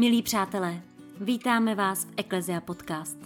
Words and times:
Milí 0.00 0.22
přátelé, 0.22 0.82
vítáme 1.20 1.74
vás 1.74 2.04
v 2.04 2.08
Eklezia 2.16 2.60
Podcast. 2.60 3.18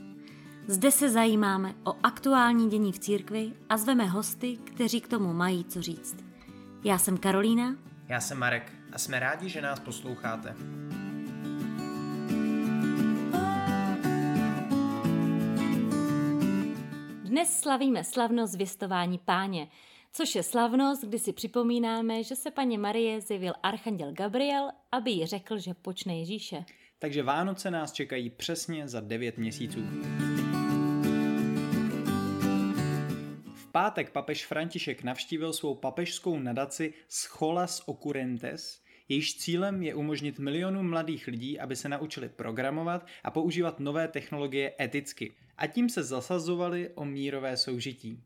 Zde 0.67 0.91
se 0.91 1.11
zajímáme 1.11 1.75
o 1.85 1.95
aktuální 2.03 2.71
dění 2.71 2.93
v 2.93 2.99
církvi 2.99 3.53
a 3.69 3.77
zveme 3.77 4.07
hosty, 4.07 4.57
kteří 4.57 5.01
k 5.01 5.09
tomu 5.09 5.33
mají 5.33 5.65
co 5.65 5.83
říct. 5.83 6.17
Já 6.85 6.99
jsem 6.99 7.19
Karolína. 7.19 7.77
Já 8.09 8.21
jsem 8.21 8.39
Marek 8.39 8.73
a 8.93 8.99
jsme 8.99 9.19
rádi, 9.19 9.49
že 9.49 9.63
nás 9.63 9.81
posloucháte. 9.81 10.57
Dnes 17.25 17.61
slavíme 17.61 18.05
slavnost 18.05 18.53
zvěstování 18.53 19.19
páně, 19.19 19.69
což 20.17 20.35
je 20.35 20.43
slavnost, 20.43 21.05
kdy 21.05 21.19
si 21.19 21.33
připomínáme, 21.33 22.23
že 22.23 22.37
se 22.37 22.51
paně 22.51 22.79
Marie 22.79 23.21
zjevil 23.21 23.53
archanděl 23.63 24.13
Gabriel, 24.13 24.71
aby 24.93 25.11
jí 25.11 25.27
řekl, 25.27 25.59
že 25.59 25.75
počne 25.75 26.19
Ježíše. 26.19 26.65
Takže 26.99 27.23
Vánoce 27.23 27.71
nás 27.71 27.93
čekají 27.93 28.31
přesně 28.31 28.89
za 28.89 29.01
9 29.01 29.39
měsíců. 29.39 29.81
V 33.55 33.67
pátek 33.73 34.11
papež 34.11 34.47
František 34.47 35.03
navštívil 35.03 35.53
svou 35.53 35.75
papežskou 35.75 36.39
nadaci 36.39 36.95
Scholas 37.09 37.83
Occurrentes, 37.87 38.83
jejíž 39.09 39.37
cílem 39.37 39.83
je 39.83 39.95
umožnit 39.95 40.39
milionům 40.39 40.91
mladých 40.91 41.27
lidí, 41.27 41.61
aby 41.61 41.77
se 41.77 41.89
naučili 41.89 42.29
programovat 42.29 43.07
a 43.25 43.31
používat 43.31 43.81
nové 43.81 44.09
technologie 44.09 44.75
eticky. 44.81 45.35
A 45.57 45.67
tím 45.67 45.89
se 45.89 46.03
zasazovali 46.03 46.91
o 46.95 47.05
mírové 47.05 47.57
soužití. 47.57 48.25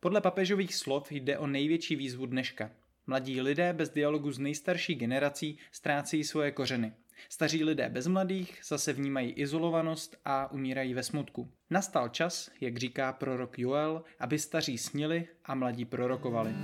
Podle 0.00 0.20
papežových 0.20 0.74
slov 0.74 1.12
jde 1.12 1.38
o 1.38 1.46
největší 1.46 1.96
výzvu 1.96 2.26
dneška. 2.26 2.70
Mladí 3.06 3.40
lidé 3.40 3.72
bez 3.72 3.90
dialogu 3.90 4.32
s 4.32 4.38
nejstarší 4.38 4.94
generací 4.94 5.58
ztrácejí 5.72 6.24
svoje 6.24 6.50
kořeny. 6.50 6.92
Staří 7.28 7.64
lidé 7.64 7.88
bez 7.88 8.06
mladých 8.06 8.60
zase 8.64 8.92
vnímají 8.92 9.30
izolovanost 9.30 10.16
a 10.24 10.52
umírají 10.52 10.94
ve 10.94 11.02
smutku. 11.02 11.48
Nastal 11.70 12.08
čas, 12.08 12.50
jak 12.60 12.76
říká 12.76 13.12
prorok 13.12 13.58
Joel, 13.58 14.04
aby 14.20 14.38
staří 14.38 14.78
snili 14.78 15.28
a 15.44 15.54
mladí 15.54 15.84
prorokovali. 15.84 16.54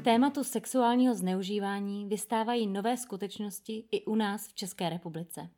K 0.00 0.04
tématu 0.04 0.44
sexuálního 0.44 1.14
zneužívání 1.14 2.06
vystávají 2.06 2.66
nové 2.66 2.96
skutečnosti 2.96 3.84
i 3.90 4.04
u 4.04 4.14
nás 4.14 4.48
v 4.48 4.54
České 4.54 4.90
republice. 4.90 5.48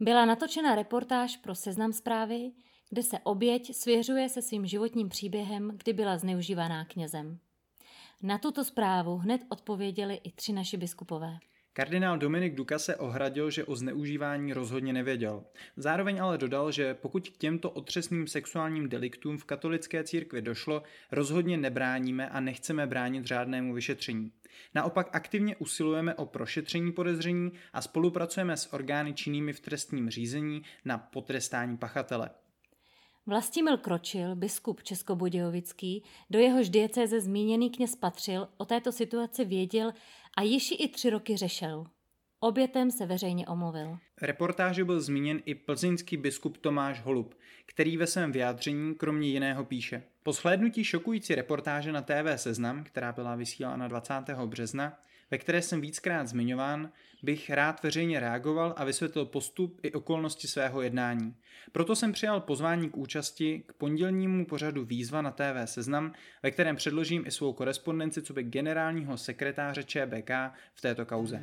Byla 0.00 0.24
natočena 0.24 0.74
reportáž 0.74 1.36
pro 1.36 1.54
seznam 1.54 1.92
zprávy, 1.92 2.50
kde 2.92 3.02
se 3.02 3.18
oběť 3.18 3.74
svěřuje 3.74 4.28
se 4.28 4.42
svým 4.42 4.66
životním 4.66 5.08
příběhem, 5.08 5.72
kdy 5.76 5.92
byla 5.92 6.18
zneužívaná 6.18 6.84
knězem. 6.84 7.38
Na 8.22 8.38
tuto 8.38 8.64
zprávu 8.64 9.16
hned 9.16 9.40
odpověděli 9.48 10.14
i 10.14 10.32
tři 10.32 10.52
naši 10.52 10.76
biskupové. 10.76 11.38
Kardinál 11.72 12.18
Dominik 12.18 12.54
Duka 12.54 12.78
se 12.78 12.96
ohradil, 12.96 13.50
že 13.50 13.64
o 13.64 13.76
zneužívání 13.76 14.52
rozhodně 14.52 14.92
nevěděl. 14.92 15.44
Zároveň 15.76 16.22
ale 16.22 16.38
dodal, 16.38 16.72
že 16.72 16.94
pokud 16.94 17.28
k 17.28 17.36
těmto 17.36 17.70
otřesným 17.70 18.26
sexuálním 18.26 18.88
deliktům 18.88 19.38
v 19.38 19.44
katolické 19.44 20.04
církvi 20.04 20.42
došlo, 20.42 20.82
rozhodně 21.12 21.56
nebráníme 21.56 22.28
a 22.28 22.40
nechceme 22.40 22.86
bránit 22.86 23.24
řádnému 23.24 23.74
vyšetření. 23.74 24.32
Naopak 24.74 25.08
aktivně 25.12 25.56
usilujeme 25.56 26.14
o 26.14 26.26
prošetření 26.26 26.92
podezření 26.92 27.52
a 27.72 27.82
spolupracujeme 27.82 28.56
s 28.56 28.72
orgány 28.72 29.14
činnými 29.14 29.52
v 29.52 29.60
trestním 29.60 30.10
řízení 30.10 30.62
na 30.84 30.98
potrestání 30.98 31.76
pachatele. 31.76 32.30
Vlastimil 33.26 33.76
Kročil, 33.76 34.36
biskup 34.36 34.82
Českobudějovický, 34.82 36.04
do 36.30 36.38
jehož 36.38 36.68
diecéze 36.68 37.20
zmíněný 37.20 37.70
kněz 37.70 37.96
patřil, 37.96 38.48
o 38.56 38.64
této 38.64 38.92
situaci 38.92 39.44
věděl 39.44 39.92
a 40.36 40.42
již 40.42 40.70
ji 40.70 40.76
i 40.76 40.88
tři 40.88 41.10
roky 41.10 41.36
řešil. 41.36 41.84
Obětem 42.40 42.90
se 42.90 43.06
veřejně 43.06 43.46
omluvil. 43.46 43.98
V 44.20 44.22
reportáži 44.22 44.84
byl 44.84 45.00
zmíněn 45.00 45.40
i 45.44 45.54
plzeňský 45.54 46.16
biskup 46.16 46.56
Tomáš 46.56 47.00
Holub, 47.00 47.34
který 47.66 47.96
ve 47.96 48.06
svém 48.06 48.32
vyjádření 48.32 48.94
kromě 48.94 49.28
jiného 49.28 49.64
píše. 49.64 50.02
Po 50.22 50.32
shlédnutí 50.32 50.84
šokující 50.84 51.34
reportáže 51.34 51.92
na 51.92 52.02
TV 52.02 52.36
Seznam, 52.36 52.84
která 52.84 53.12
byla 53.12 53.34
vysílána 53.34 53.88
20. 53.88 54.14
března, 54.46 54.98
ve 55.32 55.38
které 55.38 55.62
jsem 55.62 55.80
víckrát 55.80 56.28
zmiňován, 56.28 56.92
bych 57.22 57.50
rád 57.50 57.82
veřejně 57.82 58.20
reagoval 58.20 58.74
a 58.76 58.84
vysvětlil 58.84 59.26
postup 59.26 59.80
i 59.82 59.92
okolnosti 59.92 60.48
svého 60.48 60.82
jednání. 60.82 61.34
Proto 61.72 61.96
jsem 61.96 62.12
přijal 62.12 62.40
pozvání 62.40 62.90
k 62.90 62.96
účasti 62.96 63.62
k 63.66 63.72
pondělnímu 63.72 64.46
pořadu 64.46 64.84
výzva 64.84 65.22
na 65.22 65.30
TV 65.30 65.64
Seznam, 65.64 66.12
ve 66.42 66.50
kterém 66.50 66.76
předložím 66.76 67.24
i 67.26 67.30
svou 67.30 67.52
korespondenci 67.52 68.22
co 68.22 68.32
by 68.32 68.42
generálního 68.42 69.16
sekretáře 69.16 69.84
ČBK 69.84 70.30
v 70.74 70.80
této 70.80 71.06
kauze. 71.06 71.42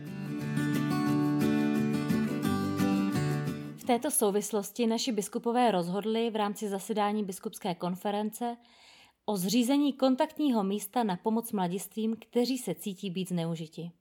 V 3.77 3.83
této 3.83 4.11
souvislosti 4.11 4.87
naši 4.87 5.11
biskupové 5.11 5.71
rozhodli 5.71 6.29
v 6.29 6.35
rámci 6.35 6.69
zasedání 6.69 7.23
biskupské 7.23 7.75
konference 7.75 8.57
o 9.29 9.37
zřízení 9.37 9.93
kontaktního 9.93 10.63
místa 10.63 11.03
na 11.03 11.17
pomoc 11.17 11.51
mladistvím, 11.51 12.15
kteří 12.21 12.57
se 12.57 12.75
cítí 12.75 13.09
být 13.09 13.29
zneužiti. 13.29 13.91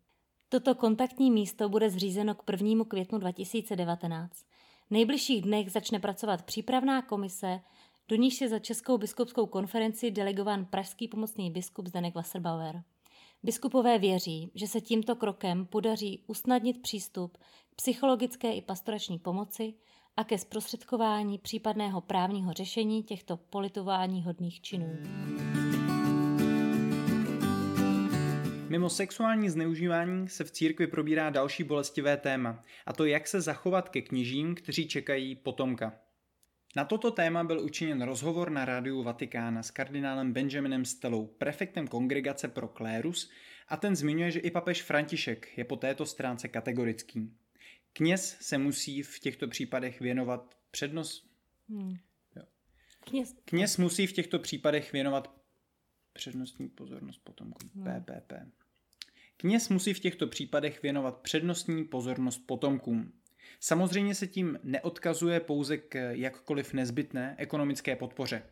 Toto 0.49 0.75
kontaktní 0.75 1.31
místo 1.31 1.69
bude 1.69 1.91
zřízeno 1.91 2.35
k 2.35 2.43
1. 2.51 2.85
květnu 2.85 3.19
2019. 3.19 4.33
V 4.87 4.91
nejbližších 4.91 5.43
dnech 5.43 5.71
začne 5.71 6.01
pracovat 6.01 6.43
přípravná 6.43 7.03
komise, 7.03 7.61
do 8.09 8.17
níž 8.17 8.41
je 8.41 8.49
za 8.49 8.59
Českou 8.59 8.99
biskupskou 8.99 9.47
konferenci 9.47 10.11
delegován 10.11 10.65
pražský 10.65 11.09
pomocný 11.09 11.51
biskup 11.51 11.87
Zdenek 11.89 12.15
Wasserbauer. 12.15 12.83
Biskupové 13.43 13.99
věří, 13.99 14.51
že 14.55 14.67
se 14.67 14.81
tímto 14.81 15.17
krokem 15.17 15.67
podaří 15.67 16.25
usnadnit 16.27 16.83
přístup 16.83 17.39
k 17.71 17.75
psychologické 17.77 18.53
i 18.53 18.63
pastorační 18.63 19.19
pomoci 19.19 19.75
a 20.19 20.25
ke 20.25 20.39
zprostředkování 20.39 21.39
případného 21.39 22.01
právního 22.01 22.53
řešení 22.53 23.03
těchto 23.03 23.37
politování 23.37 24.23
hodných 24.23 24.61
činů. 24.61 24.99
Mimo 28.69 28.91
sexuální 28.91 29.51
zneužívání 29.51 30.29
se 30.29 30.45
v 30.45 30.51
církvi 30.51 30.87
probírá 30.87 31.31
další 31.31 31.65
bolestivé 31.65 32.17
téma, 32.17 32.65
a 32.87 32.93
to 32.93 33.05
jak 33.05 33.29
se 33.29 33.41
zachovat 33.41 33.89
ke 33.89 34.03
kněžím, 34.03 34.55
kteří 34.55 34.89
čekají 34.89 35.37
potomka. 35.37 35.93
Na 36.77 36.85
toto 36.85 37.11
téma 37.11 37.45
byl 37.45 37.61
učiněn 37.61 38.03
rozhovor 38.03 38.51
na 38.51 38.65
rádiu 38.65 39.03
Vatikána 39.03 39.63
s 39.63 39.71
kardinálem 39.71 40.33
Benjaminem 40.33 40.85
Stelou, 40.85 41.27
prefektem 41.27 41.89
kongregace 41.89 42.49
pro 42.49 42.69
klérus, 42.69 43.31
a 43.69 43.77
ten 43.77 43.97
zmiňuje, 43.97 44.31
že 44.31 44.41
i 44.41 44.51
papež 44.51 44.83
František 44.83 45.59
je 45.59 45.65
po 45.65 45.77
této 45.77 46.07
stránce 46.07 46.49
kategorický. 46.49 47.33
Kněz 47.99 48.37
se 48.41 48.59
musí 48.59 49.03
v 49.03 49.19
těchto 49.19 49.49
případech 49.49 50.01
věnovat 50.01 50.59
přednost... 50.71 51.31
Hmm. 51.69 51.97
Kněz... 53.01 53.35
Kněz 53.45 53.77
musí 53.77 54.07
v 54.07 54.13
těchto 54.13 54.39
případech 54.39 54.93
věnovat 54.93 55.35
přednostní 56.13 56.69
pozornost 56.69 57.19
potomkům. 57.25 57.71
Hmm. 57.75 58.05
PPP. 58.05 58.33
Kněz 59.37 59.69
musí 59.69 59.95
v 59.95 60.01
těchto 60.01 60.27
případech 60.27 60.83
věnovat 60.83 61.21
přednostní 61.21 61.85
pozornost 61.85 62.39
potomkům. 62.47 63.13
Samozřejmě 63.61 64.15
se 64.15 64.27
tím 64.27 64.59
neodkazuje 64.63 65.41
pouze 65.41 65.77
k 65.77 66.13
jakkoliv 66.13 66.73
nezbytné 66.73 67.35
ekonomické 67.39 67.97
podpoře. 67.97 68.43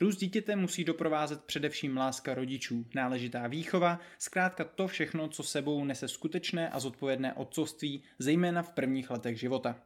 Růst 0.00 0.16
dítěte 0.16 0.56
musí 0.56 0.84
doprovázet 0.84 1.44
především 1.44 1.96
láska 1.96 2.34
rodičů, 2.34 2.84
náležitá 2.94 3.46
výchova, 3.46 4.00
zkrátka 4.18 4.64
to 4.64 4.88
všechno, 4.88 5.28
co 5.28 5.42
sebou 5.42 5.84
nese 5.84 6.08
skutečné 6.08 6.70
a 6.70 6.80
zodpovědné 6.80 7.34
otcovství, 7.34 8.02
zejména 8.18 8.62
v 8.62 8.72
prvních 8.72 9.10
letech 9.10 9.40
života. 9.40 9.76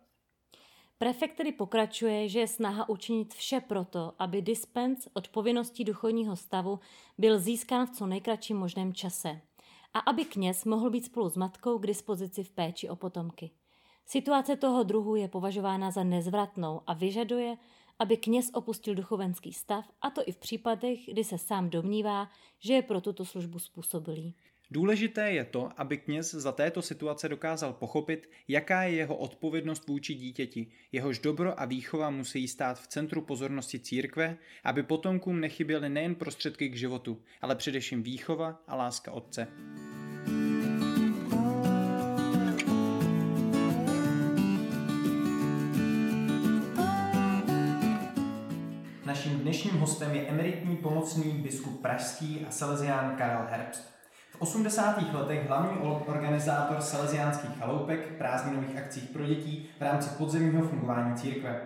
Prefekt 0.99 1.35
tedy 1.35 1.53
pokračuje, 1.53 2.29
že 2.29 2.41
je 2.41 2.47
snaha 2.47 2.89
učinit 2.89 3.35
vše 3.35 3.61
proto, 3.61 4.13
aby 4.19 4.43
dispens 4.43 5.09
od 5.13 5.29
povinností 5.29 5.85
duchovního 5.85 6.37
stavu 6.37 6.81
byl 7.19 7.39
získán 7.39 7.87
v 7.87 7.91
co 7.91 8.07
nejkratším 8.07 8.57
možném 8.57 8.95
čase 8.95 9.41
a 9.95 9.99
aby 9.99 10.25
kněz 10.25 10.65
mohl 10.65 10.91
být 10.91 11.05
spolu 11.05 11.29
s 11.29 11.37
matkou 11.37 11.79
k 11.79 11.87
dispozici 11.87 12.45
v 12.45 12.51
péči 12.51 12.89
o 12.89 12.97
potomky. 12.97 13.51
Situace 14.07 14.57
toho 14.57 14.83
druhu 14.83 15.17
je 15.17 15.29
považována 15.29 15.91
za 15.91 16.05
nezvratnou 16.05 16.81
a 16.87 16.95
vyžaduje, 16.95 17.57
aby 18.01 18.17
kněz 18.17 18.51
opustil 18.53 18.95
duchovenský 18.95 19.53
stav, 19.53 19.85
a 20.03 20.11
to 20.11 20.23
i 20.27 20.33
v 20.33 20.37
případech, 20.37 20.99
kdy 21.07 21.25
se 21.25 21.39
sám 21.39 21.71
domnívá, 21.71 22.29
že 22.59 22.73
je 22.73 22.83
pro 22.83 23.01
tuto 23.01 23.25
službu 23.25 23.59
způsobilý. 23.59 24.35
Důležité 24.71 25.33
je 25.33 25.45
to, 25.45 25.71
aby 25.77 25.99
kněz 25.99 26.35
za 26.35 26.53
této 26.53 26.83
situace 26.83 27.29
dokázal 27.29 27.73
pochopit, 27.73 28.31
jaká 28.49 28.83
je 28.83 28.97
jeho 28.97 29.17
odpovědnost 29.17 29.89
vůči 29.89 30.15
dítěti. 30.15 30.67
Jehož 30.93 31.19
dobro 31.19 31.61
a 31.61 31.65
výchova 31.65 32.11
musí 32.11 32.49
stát 32.49 32.81
v 32.81 32.87
centru 32.87 33.23
pozornosti 33.23 33.79
církve, 33.79 34.39
aby 34.65 34.83
potomkům 34.83 35.41
nechyběly 35.41 35.89
nejen 35.89 36.15
prostředky 36.15 36.69
k 36.69 36.77
životu, 36.77 37.23
ale 37.41 37.57
především 37.57 38.03
výchova 38.03 38.63
a 38.67 38.77
láska 38.77 39.13
otce. 39.13 39.49
Naším 49.21 49.39
dnešním 49.39 49.79
hostem 49.79 50.15
je 50.15 50.27
emeritní 50.27 50.77
pomocný 50.77 51.33
biskup 51.33 51.81
pražský 51.81 52.47
a 52.49 52.51
salesián 52.51 53.17
Karel 53.19 53.47
Herbst. 53.51 53.95
V 54.31 54.41
V 54.41 54.43
80. 54.43 55.13
letech 55.13 55.49
hlavní 55.49 55.79
organizátor 56.07 56.81
salesiánských 56.81 57.59
chaloupek, 57.59 58.17
prázdninových 58.19 58.77
akcích 58.77 59.11
pro 59.11 59.27
dětí 59.27 59.69
v 59.79 59.83
rámci 59.83 60.11
podzemního 60.11 60.69
fungování 60.69 61.15
církve. 61.15 61.61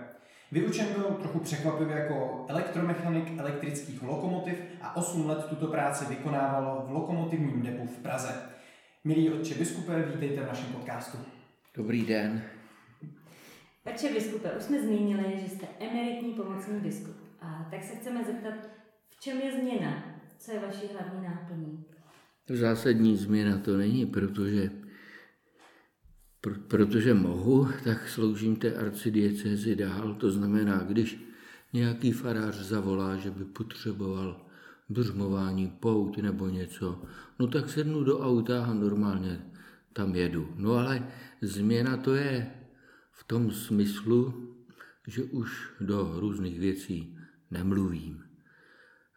Vyučen 0.53 0.87
byl 0.87 1.05
trochu 1.05 1.39
překvapivě 1.39 1.97
jako 1.97 2.45
elektromechanik 2.49 3.39
elektrických 3.39 4.03
lokomotiv 4.03 4.55
a 4.83 4.97
8 4.97 5.27
let 5.27 5.47
tuto 5.49 5.67
práci 5.67 6.05
vykonávalo 6.05 6.85
v 6.89 6.93
lokomotivním 6.93 7.62
depu 7.62 7.87
v 7.87 7.99
Praze. 7.99 8.43
Milí 9.05 9.33
otče 9.33 9.55
biskupe, 9.55 10.03
vítejte 10.03 10.41
v 10.41 10.47
našem 10.47 10.67
podcastu. 10.67 11.19
Dobrý 11.75 12.06
den. 12.06 12.43
Otče 13.87 14.12
biskupe, 14.12 14.51
už 14.51 14.62
jsme 14.62 14.83
zmínili, 14.83 15.41
že 15.41 15.49
jste 15.49 15.67
emeritní 15.81 16.33
pomocný 16.33 16.81
biskup. 16.81 17.24
A 17.44 17.67
tak 17.70 17.82
se 17.82 17.94
chceme 17.96 18.25
zeptat, 18.25 18.55
v 19.08 19.20
čem 19.20 19.38
je 19.38 19.52
změna? 19.52 20.05
Co 20.38 20.52
je 20.52 20.61
vaší 20.61 20.87
hlavní 20.93 21.25
náplní? 21.26 21.85
Zásadní 22.49 23.17
změna 23.17 23.58
to 23.58 23.76
není, 23.76 24.06
protože 24.06 24.70
pr- 26.43 26.61
protože 26.69 27.14
mohu, 27.14 27.69
tak 27.85 28.08
sloužím 28.08 28.56
té 28.56 28.75
arcidiecezi 28.75 29.76
dál. 29.76 30.14
To 30.14 30.31
znamená, 30.31 30.79
když 30.79 31.25
nějaký 31.73 32.12
farář 32.12 32.55
zavolá, 32.55 33.17
že 33.17 33.31
by 33.31 33.44
potřeboval 33.44 34.46
břmování, 34.88 35.69
pouť 35.81 36.19
nebo 36.19 36.49
něco, 36.49 37.02
no 37.38 37.46
tak 37.46 37.70
sednu 37.70 38.05
do 38.05 38.20
auta 38.20 38.64
a 38.64 38.75
normálně 38.75 39.41
tam 39.93 40.14
jedu. 40.14 40.49
No 40.56 40.73
ale 40.73 41.08
změna 41.43 41.96
to 41.96 42.14
je 42.14 42.52
v 43.12 43.25
tom 43.25 43.50
smyslu, 43.50 44.49
že 45.08 45.25
už 45.25 45.70
do 45.81 46.20
různých 46.20 46.61
věcí 46.61 47.19
nemluvím. 47.50 48.25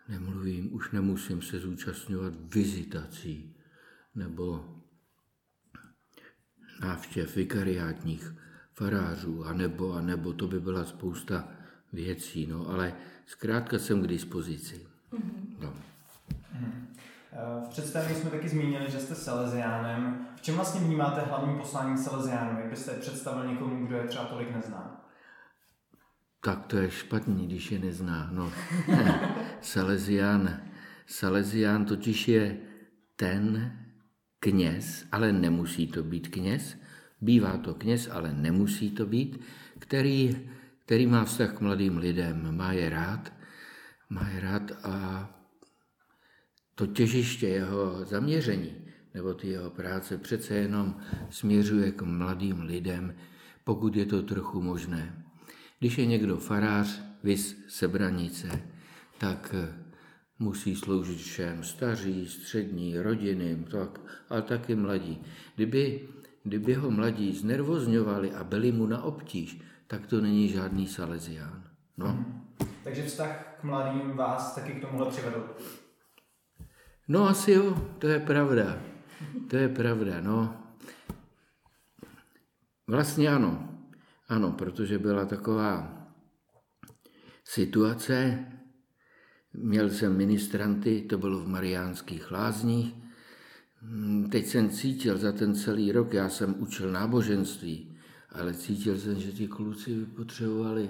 Nemluvím, 0.09 0.73
už 0.73 0.91
nemusím 0.91 1.41
se 1.41 1.59
zúčastňovat 1.59 2.33
vizitací 2.55 3.55
nebo 4.15 4.75
návštěv 6.81 7.35
vikariátních 7.35 8.33
farářů, 8.73 9.45
anebo, 9.45 9.93
anebo 9.93 10.33
to 10.33 10.47
by 10.47 10.59
byla 10.59 10.85
spousta 10.85 11.47
věcí, 11.93 12.47
no, 12.47 12.69
ale 12.69 12.93
zkrátka 13.25 13.79
jsem 13.79 14.01
k 14.01 14.07
dispozici. 14.07 14.87
Mm-hmm. 15.13 15.55
No. 15.59 15.73
Mm-hmm. 16.53 16.87
V 17.65 17.69
představení 17.69 18.15
jsme 18.15 18.29
taky 18.29 18.49
zmínili, 18.49 18.91
že 18.91 18.99
jste 18.99 19.15
Salesiánem. 19.15 20.27
V 20.35 20.41
čem 20.41 20.55
vlastně 20.55 20.81
vnímáte 20.81 21.21
hlavní 21.21 21.57
poslání 21.57 21.97
Salesiánů? 21.97 22.59
Jak 22.59 22.69
byste 22.69 22.91
představil 22.91 23.51
někomu, 23.51 23.85
kdo 23.85 23.95
je 23.95 24.07
třeba 24.07 24.25
tolik 24.25 24.55
nezná? 24.55 25.06
Tak 26.41 26.65
to 26.65 26.77
je 26.77 26.91
špatný, 26.91 27.47
když 27.47 27.71
je 27.71 27.79
nezná. 27.79 28.29
No, 28.33 28.53
Salesián, 29.61 30.61
Salesián 31.05 31.85
totiž 31.85 32.27
je 32.27 32.57
ten, 33.15 33.73
kněz, 34.39 35.05
ale 35.11 35.33
nemusí 35.33 35.87
to 35.87 36.03
být 36.03 36.27
kněz, 36.27 36.77
bývá 37.21 37.57
to 37.57 37.73
kněz, 37.73 38.09
ale 38.11 38.33
nemusí 38.33 38.91
to 38.91 39.05
být, 39.05 39.41
který, 39.79 40.49
který 40.85 41.07
má 41.07 41.25
vztah 41.25 41.53
k 41.53 41.61
mladým 41.61 41.97
lidem, 41.97 42.57
má 42.57 42.73
je 42.73 42.89
rád, 42.89 43.33
má 44.09 44.29
je 44.29 44.39
rád 44.39 44.71
a 44.83 45.29
to 46.75 46.87
těžiště 46.87 47.47
jeho 47.47 48.05
zaměření 48.05 48.71
nebo 49.13 49.33
ty 49.33 49.47
jeho 49.47 49.69
práce 49.69 50.17
přece 50.17 50.55
jenom 50.55 50.95
směřuje 51.29 51.91
k 51.91 52.01
mladým 52.01 52.61
lidem, 52.61 53.15
pokud 53.63 53.95
je 53.95 54.05
to 54.05 54.21
trochu 54.21 54.61
možné. 54.61 55.23
Když 55.79 55.97
je 55.97 56.05
někdo 56.05 56.37
farář, 56.37 57.01
vys 57.23 57.65
sebranice, 57.67 58.61
tak 59.17 59.55
musí 60.39 60.75
sloužit 60.75 61.17
všem, 61.17 61.63
staří, 61.63 62.27
střední, 62.27 62.97
rodiny, 62.97 63.65
tak, 63.71 63.99
ale 64.29 64.41
taky 64.41 64.75
mladí. 64.75 65.21
Kdyby, 65.55 66.09
kdyby 66.43 66.73
ho 66.73 66.91
mladí 66.91 67.35
znervozňovali 67.35 68.31
a 68.31 68.43
byli 68.43 68.71
mu 68.71 68.85
na 68.85 69.03
obtíž, 69.03 69.61
tak 69.87 70.07
to 70.07 70.21
není 70.21 70.49
žádný 70.49 70.87
salezián. 70.87 71.63
No. 71.97 72.07
Hmm. 72.07 72.47
Takže 72.83 73.03
vztah 73.03 73.57
k 73.61 73.63
mladým 73.63 74.17
vás 74.17 74.55
taky 74.55 74.71
k 74.73 74.81
tomuhle 74.81 75.09
přivedl? 75.09 75.55
No 77.07 77.27
asi 77.27 77.51
jo, 77.51 77.75
to 77.99 78.07
je 78.07 78.19
pravda. 78.19 78.79
To 79.49 79.57
je 79.57 79.69
pravda, 79.69 80.21
no. 80.21 80.63
Vlastně 82.87 83.29
ano. 83.29 83.76
Ano, 84.27 84.51
protože 84.51 84.99
byla 84.99 85.25
taková 85.25 86.03
situace, 87.43 88.45
Měl 89.59 89.89
jsem 89.89 90.17
ministranty, 90.17 91.01
to 91.01 91.17
bylo 91.17 91.39
v 91.39 91.47
Mariánských 91.47 92.31
lázních. 92.31 92.95
Hmm, 93.81 94.29
teď 94.29 94.45
jsem 94.45 94.69
cítil 94.69 95.17
za 95.17 95.31
ten 95.31 95.55
celý 95.55 95.91
rok, 95.91 96.13
já 96.13 96.29
jsem 96.29 96.55
učil 96.59 96.91
náboženství, 96.91 97.97
ale 98.29 98.53
cítil 98.53 98.99
jsem, 98.99 99.19
že 99.19 99.31
ti 99.31 99.47
kluci 99.47 100.05
potřebovali, 100.05 100.89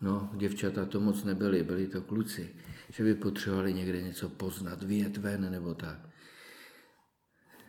no, 0.00 0.30
děvčata 0.36 0.84
to 0.84 1.00
moc 1.00 1.24
nebyly, 1.24 1.62
byli 1.62 1.86
to 1.86 2.02
kluci, 2.02 2.54
že 2.92 3.04
by 3.04 3.14
potřebovali 3.14 3.74
někde 3.74 4.02
něco 4.02 4.28
poznat, 4.28 4.82
vyjet 4.82 5.16
ven 5.16 5.50
nebo 5.50 5.74
tak. 5.74 6.09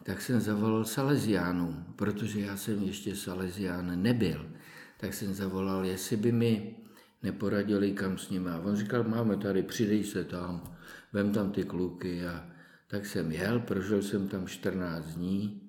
Tak 0.04 0.22
jsem 0.22 0.42
zavolal 0.42 0.86
Salesiánům, 0.86 1.86
protože 1.96 2.40
já 2.40 2.58
jsem 2.58 2.84
ještě 2.84 3.16
Salesián 3.16 4.02
nebyl. 4.02 4.52
Tak 4.98 5.14
jsem 5.14 5.34
zavolal, 5.34 5.86
jestli 5.86 6.18
by 6.18 6.32
mi 6.32 6.76
neporadili, 7.24 7.92
kam 7.92 8.18
s 8.18 8.30
nimi. 8.30 8.50
A 8.50 8.60
on 8.60 8.76
říkal, 8.76 9.04
máme 9.04 9.38
tady, 9.38 9.64
přidej 9.64 10.04
se 10.04 10.24
tam, 10.24 10.78
vem 11.14 11.32
tam 11.32 11.52
ty 11.52 11.64
kluky. 11.64 12.28
A 12.28 12.50
tak 12.88 13.06
jsem 13.06 13.32
jel, 13.32 13.60
prožil 13.60 14.02
jsem 14.02 14.28
tam 14.28 14.48
14 14.48 15.06
dní. 15.06 15.62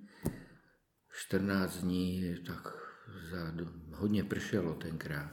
14 1.12 1.76
dní, 1.76 2.36
tak 2.46 2.68
za, 3.30 3.54
hodně 3.94 4.24
pršelo 4.24 4.74
tenkrát. 4.74 5.30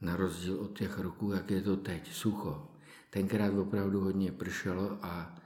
Na 0.00 0.16
rozdíl 0.16 0.60
od 0.60 0.78
těch 0.78 0.98
roků, 0.98 1.32
jak 1.32 1.50
je 1.50 1.62
to 1.62 1.76
teď, 1.76 2.12
sucho. 2.12 2.74
Tenkrát 3.10 3.54
opravdu 3.54 4.00
hodně 4.00 4.32
pršelo 4.32 4.98
a 5.02 5.40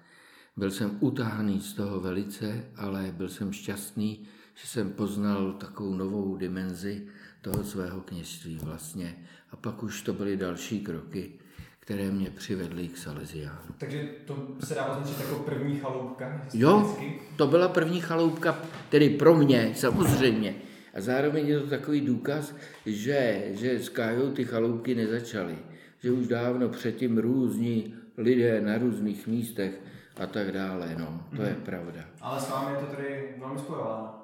byl 0.56 0.70
jsem 0.70 0.96
utáhaný 1.00 1.60
z 1.60 1.72
toho 1.72 2.00
velice, 2.00 2.64
ale 2.76 3.14
byl 3.16 3.28
jsem 3.28 3.52
šťastný, 3.52 4.26
že 4.54 4.66
jsem 4.66 4.90
poznal 4.90 5.52
takovou 5.52 5.94
novou 5.94 6.36
dimenzi 6.36 7.06
toho 7.40 7.64
svého 7.64 8.00
kněžství 8.00 8.58
vlastně. 8.62 9.16
A 9.50 9.56
pak 9.56 9.82
už 9.82 10.02
to 10.02 10.12
byly 10.12 10.36
další 10.36 10.80
kroky, 10.80 11.32
které 11.80 12.10
mě 12.10 12.30
přivedly 12.30 12.88
k 12.88 12.96
Salesiánu. 12.98 13.74
Takže 13.78 14.08
to 14.24 14.56
se 14.64 14.74
dá 14.74 14.86
označit 14.86 15.20
jako 15.20 15.34
první 15.34 15.76
chaloupka? 15.78 16.46
Jo, 16.54 16.98
to 17.36 17.46
byla 17.46 17.68
první 17.68 18.00
chaloupka, 18.00 18.58
tedy 18.88 19.10
pro 19.10 19.34
mě 19.34 19.72
samozřejmě. 19.76 20.54
A 20.94 21.00
zároveň 21.00 21.46
je 21.46 21.60
to 21.60 21.66
takový 21.66 22.00
důkaz, 22.00 22.54
že, 22.86 23.44
že 23.52 23.78
s 23.78 23.88
Kájou 23.88 24.30
ty 24.30 24.44
chaloupky 24.44 24.94
nezačaly. 24.94 25.58
Že 25.98 26.12
už 26.12 26.26
dávno 26.26 26.68
předtím 26.68 27.18
různí 27.18 27.94
lidé 28.16 28.60
na 28.60 28.78
různých 28.78 29.26
místech 29.26 29.80
a 30.16 30.26
tak 30.26 30.52
dále, 30.52 30.94
no, 30.98 31.26
to 31.30 31.42
mm. 31.42 31.48
je 31.48 31.52
mhm. 31.52 31.62
pravda. 31.62 32.04
Ale 32.20 32.40
s 32.40 32.50
vámi 32.50 32.74
je 32.74 32.80
to 32.80 32.96
tedy 32.96 33.34
velmi 33.38 33.58
spojováno. 33.58 34.14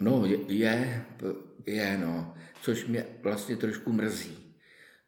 No, 0.00 0.26
je, 0.26 0.38
je, 0.48 1.04
je, 1.66 1.98
no, 1.98 2.34
což 2.62 2.86
mě 2.86 3.06
vlastně 3.22 3.56
trošku 3.56 3.92
mrzí. 3.92 4.38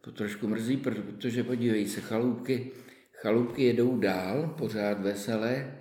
To 0.00 0.12
trošku 0.12 0.49
mrzí, 0.49 0.76
protože 0.76 1.45
podívej 1.45 1.88
se, 1.88 2.00
chaloupky, 2.00 2.71
chaloupky 3.12 3.62
jedou 3.62 3.99
dál, 3.99 4.55
pořád 4.59 5.00
veselé 5.00 5.81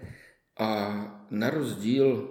a 0.60 1.02
na 1.30 1.50
rozdíl, 1.50 2.30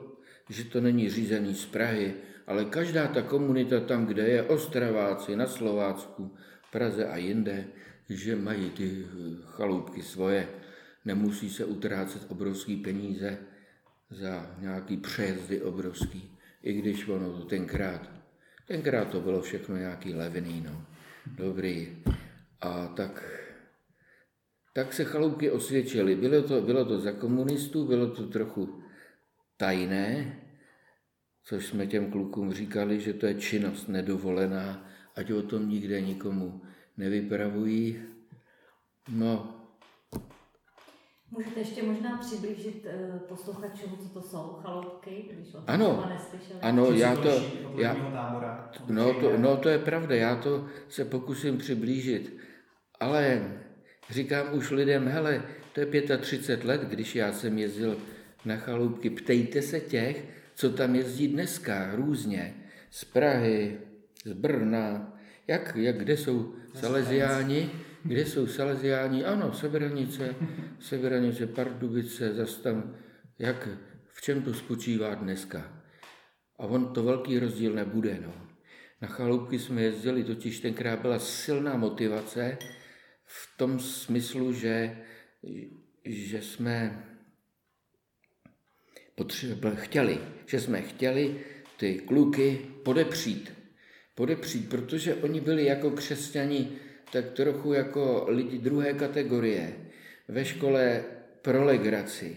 že 0.48 0.64
to 0.64 0.80
není 0.80 1.10
řízený 1.10 1.54
z 1.54 1.66
Prahy, 1.66 2.14
ale 2.46 2.64
každá 2.64 3.08
ta 3.08 3.22
komunita 3.22 3.80
tam, 3.80 4.06
kde 4.06 4.22
je 4.28 4.42
Ostraváci, 4.42 5.36
na 5.36 5.46
Slovácku, 5.46 6.34
Praze 6.72 7.08
a 7.08 7.16
jinde, 7.16 7.64
že 8.08 8.36
mají 8.36 8.70
ty 8.70 9.06
chaloupky 9.44 10.02
svoje, 10.02 10.48
nemusí 11.04 11.50
se 11.50 11.64
utrácet 11.64 12.26
obrovský 12.28 12.76
peníze 12.76 13.38
za 14.10 14.56
nějaký 14.60 14.96
přejezdy 14.96 15.62
obrovský 15.62 16.34
i 16.64 16.72
když 16.72 17.08
ono 17.08 17.32
to 17.32 17.44
tenkrát, 17.44 18.10
tenkrát 18.66 19.08
to 19.08 19.20
bylo 19.20 19.42
všechno 19.42 19.76
nějaký 19.76 20.14
levný, 20.14 20.60
no, 20.60 20.86
dobrý. 21.36 22.02
A 22.60 22.86
tak, 22.86 23.40
tak 24.72 24.92
se 24.92 25.04
chaloupky 25.04 25.50
osvědčily. 25.50 26.16
Bylo 26.16 26.42
to, 26.42 26.60
bylo 26.62 26.84
to 26.84 27.00
za 27.00 27.12
komunistů, 27.12 27.86
bylo 27.86 28.10
to 28.10 28.26
trochu 28.26 28.82
tajné, 29.56 30.40
což 31.44 31.66
jsme 31.66 31.86
těm 31.86 32.10
klukům 32.10 32.52
říkali, 32.52 33.00
že 33.00 33.12
to 33.12 33.26
je 33.26 33.34
činnost 33.34 33.88
nedovolená, 33.88 34.88
ať 35.16 35.32
o 35.32 35.42
tom 35.42 35.68
nikde 35.68 36.00
nikomu 36.00 36.62
nevypravují. 36.96 38.02
No, 39.08 39.60
Můžete 41.36 41.60
ještě 41.60 41.82
možná 41.82 42.18
přiblížit 42.18 42.86
uh, 42.86 43.18
posluchačům, 43.18 43.98
co 43.98 44.08
to 44.08 44.22
jsou 44.22 44.58
chaloupky, 44.62 45.30
když 45.32 45.48
o 45.48 45.52
tom 45.52 45.64
ano, 45.66 46.08
ano, 46.62 46.90
já 46.90 47.16
to, 47.16 47.28
já, 47.76 47.96
no, 48.88 49.14
to, 49.14 49.38
no 49.38 49.56
to 49.56 49.68
je 49.68 49.78
pravda, 49.78 50.14
já 50.14 50.36
to 50.36 50.66
se 50.88 51.04
pokusím 51.04 51.58
přiblížit, 51.58 52.36
ale 53.00 53.50
Říkám 54.10 54.46
už 54.52 54.70
lidem, 54.70 55.08
hele, 55.08 55.42
to 55.72 55.80
je 55.80 55.86
35 56.18 56.64
let, 56.64 56.80
když 56.80 57.14
já 57.16 57.32
jsem 57.32 57.58
jezdil 57.58 57.96
na 58.44 58.56
chaloupky, 58.56 59.10
ptejte 59.10 59.62
se 59.62 59.80
těch, 59.80 60.24
co 60.54 60.70
tam 60.70 60.94
jezdí 60.94 61.28
dneska, 61.28 61.90
různě, 61.94 62.54
z 62.90 63.04
Prahy, 63.04 63.78
z 64.24 64.32
Brna, 64.32 65.18
jak, 65.46 65.76
jak 65.76 65.98
kde 65.98 66.16
jsou 66.16 66.54
Salesiáni, 66.74 67.70
kde 68.04 68.26
jsou 68.26 68.46
Salesiáni, 68.46 69.24
ano, 69.24 69.52
Severanice, 69.52 70.34
Severanice, 70.80 71.46
Pardubice, 71.46 72.34
zase 72.34 72.62
tam, 72.62 72.96
jak, 73.38 73.68
v 74.08 74.22
čem 74.22 74.42
to 74.42 74.54
spočívá 74.54 75.14
dneska. 75.14 75.82
A 76.58 76.66
on 76.66 76.92
to 76.92 77.02
velký 77.02 77.38
rozdíl 77.38 77.74
nebude, 77.74 78.18
no. 78.26 78.34
Na 79.02 79.08
chaloupky 79.08 79.58
jsme 79.58 79.82
jezdili, 79.82 80.24
totiž 80.24 80.60
tenkrát 80.60 81.00
byla 81.00 81.18
silná 81.18 81.76
motivace 81.76 82.58
v 83.24 83.58
tom 83.58 83.80
smyslu, 83.80 84.52
že, 84.52 84.96
že 86.04 86.42
jsme 86.42 87.04
potřeba, 89.14 89.70
chtěli, 89.70 90.18
že 90.46 90.60
jsme 90.60 90.82
chtěli 90.82 91.40
ty 91.76 91.94
kluky 91.94 92.66
podepřít. 92.84 93.52
Podepřít, 94.14 94.68
protože 94.68 95.14
oni 95.14 95.40
byli 95.40 95.64
jako 95.64 95.90
křesťani 95.90 96.78
tak 97.12 97.30
trochu 97.30 97.72
jako 97.72 98.24
lidi 98.28 98.58
druhé 98.58 98.92
kategorie. 98.92 99.72
Ve 100.28 100.44
škole 100.44 101.04
pro 101.42 101.64
legraci. 101.64 102.36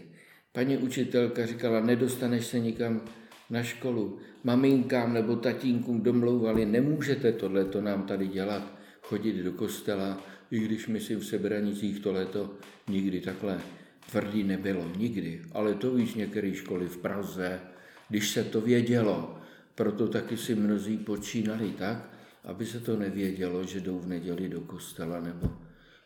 Paní 0.51 0.77
učitelka 0.77 1.45
říkala, 1.45 1.79
nedostaneš 1.79 2.45
se 2.45 2.59
nikam 2.59 3.01
na 3.49 3.63
školu. 3.63 4.19
Maminkám 4.43 5.13
nebo 5.13 5.35
tatínkům 5.35 6.01
domlouvali, 6.01 6.65
nemůžete 6.65 7.31
tohleto 7.31 7.81
nám 7.81 8.03
tady 8.03 8.27
dělat, 8.27 8.77
chodit 9.01 9.33
do 9.33 9.51
kostela, 9.51 10.23
i 10.51 10.59
když 10.59 10.87
my 10.87 10.99
si 10.99 11.15
v 11.15 11.23
Sebranicích 11.23 11.99
tohleto 11.99 12.53
nikdy 12.89 13.21
takhle 13.21 13.61
tvrdý 14.11 14.43
nebylo, 14.43 14.91
nikdy. 14.97 15.41
Ale 15.51 15.73
to 15.73 15.93
víš 15.93 16.13
některé 16.13 16.53
školy 16.53 16.87
v 16.87 16.97
Praze, 16.97 17.59
když 18.09 18.29
se 18.29 18.43
to 18.43 18.61
vědělo, 18.61 19.37
proto 19.75 20.07
taky 20.07 20.37
si 20.37 20.55
mnozí 20.55 20.97
počínali 20.97 21.71
tak, 21.77 22.09
aby 22.47 22.65
se 22.65 22.79
to 22.79 22.97
nevědělo, 22.97 23.63
že 23.63 23.79
jdou 23.79 23.99
v 23.99 24.07
neděli 24.07 24.49
do 24.49 24.61
kostela 24.61 25.19
nebo 25.19 25.57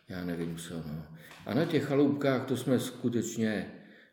já 0.10 0.26
nevím 0.26 0.58
co. 0.58 0.74
No. 0.74 1.06
A 1.46 1.54
na 1.54 1.66
těch 1.66 1.84
chaloupkách 1.84 2.46
to 2.46 2.58
jsme 2.58 2.80
skutečně, 2.80 3.72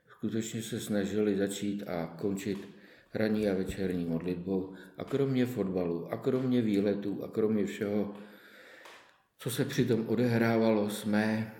skutečně 0.09 0.63
se 0.63 0.81
snažili 0.81 1.37
začít 1.37 1.83
a 1.89 2.07
končit 2.07 2.69
ranní 3.15 3.49
a 3.49 3.55
večerní 3.55 4.05
modlitbou. 4.05 4.75
A 4.99 5.05
kromě 5.05 5.47
fotbalu, 5.47 6.13
a 6.13 6.17
kromě 6.17 6.63
výletů, 6.63 7.25
a 7.25 7.29
kromě 7.29 7.67
všeho, 7.67 8.15
co 9.39 9.51
se 9.51 9.65
přitom 9.65 10.09
odehrávalo, 10.09 10.91
jsme 10.91 11.55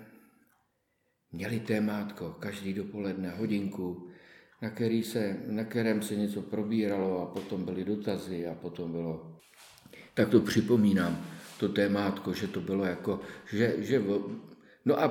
měli 1.31 1.59
témátko 1.59 2.35
každý 2.39 2.73
dopoledne 2.73 3.29
hodinku, 3.29 4.09
na, 4.61 4.69
který 4.69 5.03
se, 5.03 5.37
na 5.47 5.63
kterém 5.63 6.01
se 6.01 6.15
něco 6.15 6.41
probíralo 6.41 7.21
a 7.21 7.25
potom 7.25 7.65
byly 7.65 7.85
dotazy 7.85 8.47
a 8.47 8.55
potom 8.55 8.91
bylo... 8.91 9.38
Tak 10.19 10.29
to 10.29 10.39
připomínám, 10.39 11.25
to 11.59 11.69
témátko, 11.69 12.33
že 12.33 12.47
to 12.47 12.59
bylo 12.59 12.85
jako, 12.85 13.21
že, 13.51 13.75
že 13.77 14.03
no 14.85 15.03
a 15.03 15.07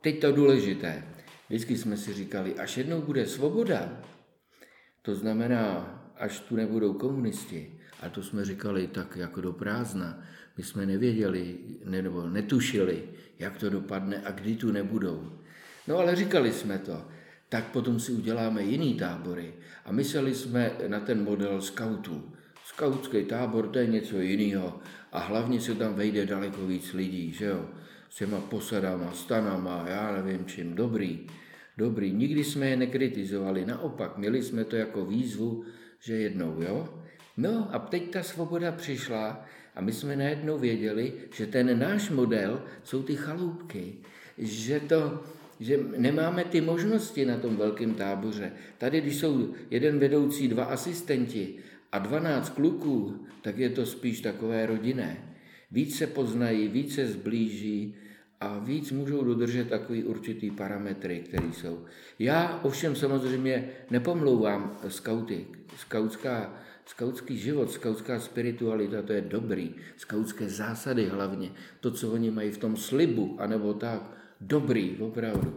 teď 0.00 0.20
to 0.20 0.32
důležité. 0.32 1.04
Vždycky 1.48 1.78
jsme 1.78 1.96
si 1.96 2.14
říkali, 2.14 2.54
až 2.54 2.76
jednou 2.76 3.00
bude 3.00 3.26
svoboda, 3.26 4.02
to 5.02 5.14
znamená, 5.14 5.94
až 6.18 6.40
tu 6.40 6.56
nebudou 6.56 6.92
komunisti, 6.92 7.78
a 8.00 8.08
to 8.08 8.22
jsme 8.22 8.44
říkali 8.44 8.86
tak 8.86 9.16
jako 9.16 9.40
do 9.40 9.52
prázdna, 9.52 10.22
my 10.56 10.64
jsme 10.64 10.86
nevěděli 10.86 11.58
nebo 11.84 12.26
netušili, 12.26 13.02
jak 13.38 13.56
to 13.56 13.70
dopadne 13.70 14.22
a 14.24 14.30
kdy 14.30 14.56
tu 14.56 14.72
nebudou. 14.72 15.32
No 15.88 15.98
ale 15.98 16.16
říkali 16.16 16.52
jsme 16.52 16.78
to, 16.78 17.04
tak 17.48 17.64
potom 17.64 18.00
si 18.00 18.12
uděláme 18.12 18.62
jiný 18.62 18.94
tábory. 18.94 19.54
A 19.84 19.92
mysleli 19.92 20.34
jsme 20.34 20.70
na 20.88 21.00
ten 21.00 21.24
model 21.24 21.62
skautů. 21.62 22.32
Skautský 22.68 23.24
tábor 23.24 23.68
to 23.68 23.78
je 23.78 23.86
něco 23.86 24.20
jiného 24.20 24.80
a 25.12 25.18
hlavně 25.18 25.60
se 25.60 25.74
tam 25.74 25.94
vejde 25.94 26.26
daleko 26.26 26.66
víc 26.66 26.92
lidí, 26.92 27.32
že 27.32 27.44
jo? 27.44 27.66
S 28.10 28.16
těma 28.16 28.40
posadama, 28.40 29.12
stanama, 29.12 29.84
já 29.88 30.12
nevím 30.12 30.46
čím, 30.46 30.74
dobrý 30.74 31.26
dobrý. 31.78 32.12
Nikdy 32.12 32.44
jsme 32.44 32.68
je 32.68 32.76
nekritizovali, 32.76 33.64
naopak, 33.64 34.18
měli 34.18 34.42
jsme 34.42 34.64
to 34.64 34.76
jako 34.76 35.04
výzvu, 35.04 35.64
že 36.00 36.14
jednou, 36.14 36.62
jo. 36.62 36.88
No 37.36 37.68
a 37.72 37.78
teď 37.78 38.10
ta 38.10 38.22
svoboda 38.22 38.72
přišla 38.72 39.44
a 39.74 39.80
my 39.80 39.92
jsme 39.92 40.16
najednou 40.16 40.58
věděli, 40.58 41.12
že 41.34 41.46
ten 41.46 41.78
náš 41.78 42.10
model 42.10 42.62
jsou 42.82 43.02
ty 43.02 43.16
chaloupky, 43.16 43.94
že 44.38 44.80
to, 44.80 45.22
že 45.60 45.78
nemáme 45.96 46.44
ty 46.44 46.60
možnosti 46.60 47.24
na 47.24 47.36
tom 47.36 47.56
velkém 47.56 47.94
táboře. 47.94 48.52
Tady, 48.78 49.00
když 49.00 49.16
jsou 49.16 49.54
jeden 49.70 49.98
vedoucí, 49.98 50.48
dva 50.48 50.64
asistenti 50.64 51.54
a 51.92 51.98
dvanáct 51.98 52.50
kluků, 52.50 53.26
tak 53.42 53.58
je 53.58 53.70
to 53.70 53.86
spíš 53.86 54.20
takové 54.20 54.66
rodinné. 54.66 55.34
Víc 55.70 55.96
se 55.96 56.06
poznají, 56.06 56.68
víc 56.68 56.94
se 56.94 57.06
zblíží, 57.06 57.94
a 58.40 58.58
víc 58.58 58.92
můžou 58.92 59.24
dodržet 59.24 59.68
takový 59.68 60.04
určitý 60.04 60.50
parametry, 60.50 61.18
které 61.18 61.52
jsou. 61.52 61.84
Já 62.18 62.60
ovšem 62.62 62.96
samozřejmě 62.96 63.68
nepomlouvám 63.90 64.78
skauty. 64.88 65.46
Skautská, 65.76 66.54
skautský 66.86 67.38
život, 67.38 67.70
skautská 67.70 68.20
spiritualita, 68.20 69.02
to 69.02 69.12
je 69.12 69.20
dobrý. 69.20 69.74
Skautské 69.96 70.48
zásady 70.48 71.06
hlavně, 71.06 71.50
to, 71.80 71.90
co 71.90 72.12
oni 72.12 72.30
mají 72.30 72.50
v 72.50 72.58
tom 72.58 72.76
slibu, 72.76 73.36
anebo 73.38 73.74
tak, 73.74 74.02
dobrý, 74.40 74.96
opravdu. 75.00 75.54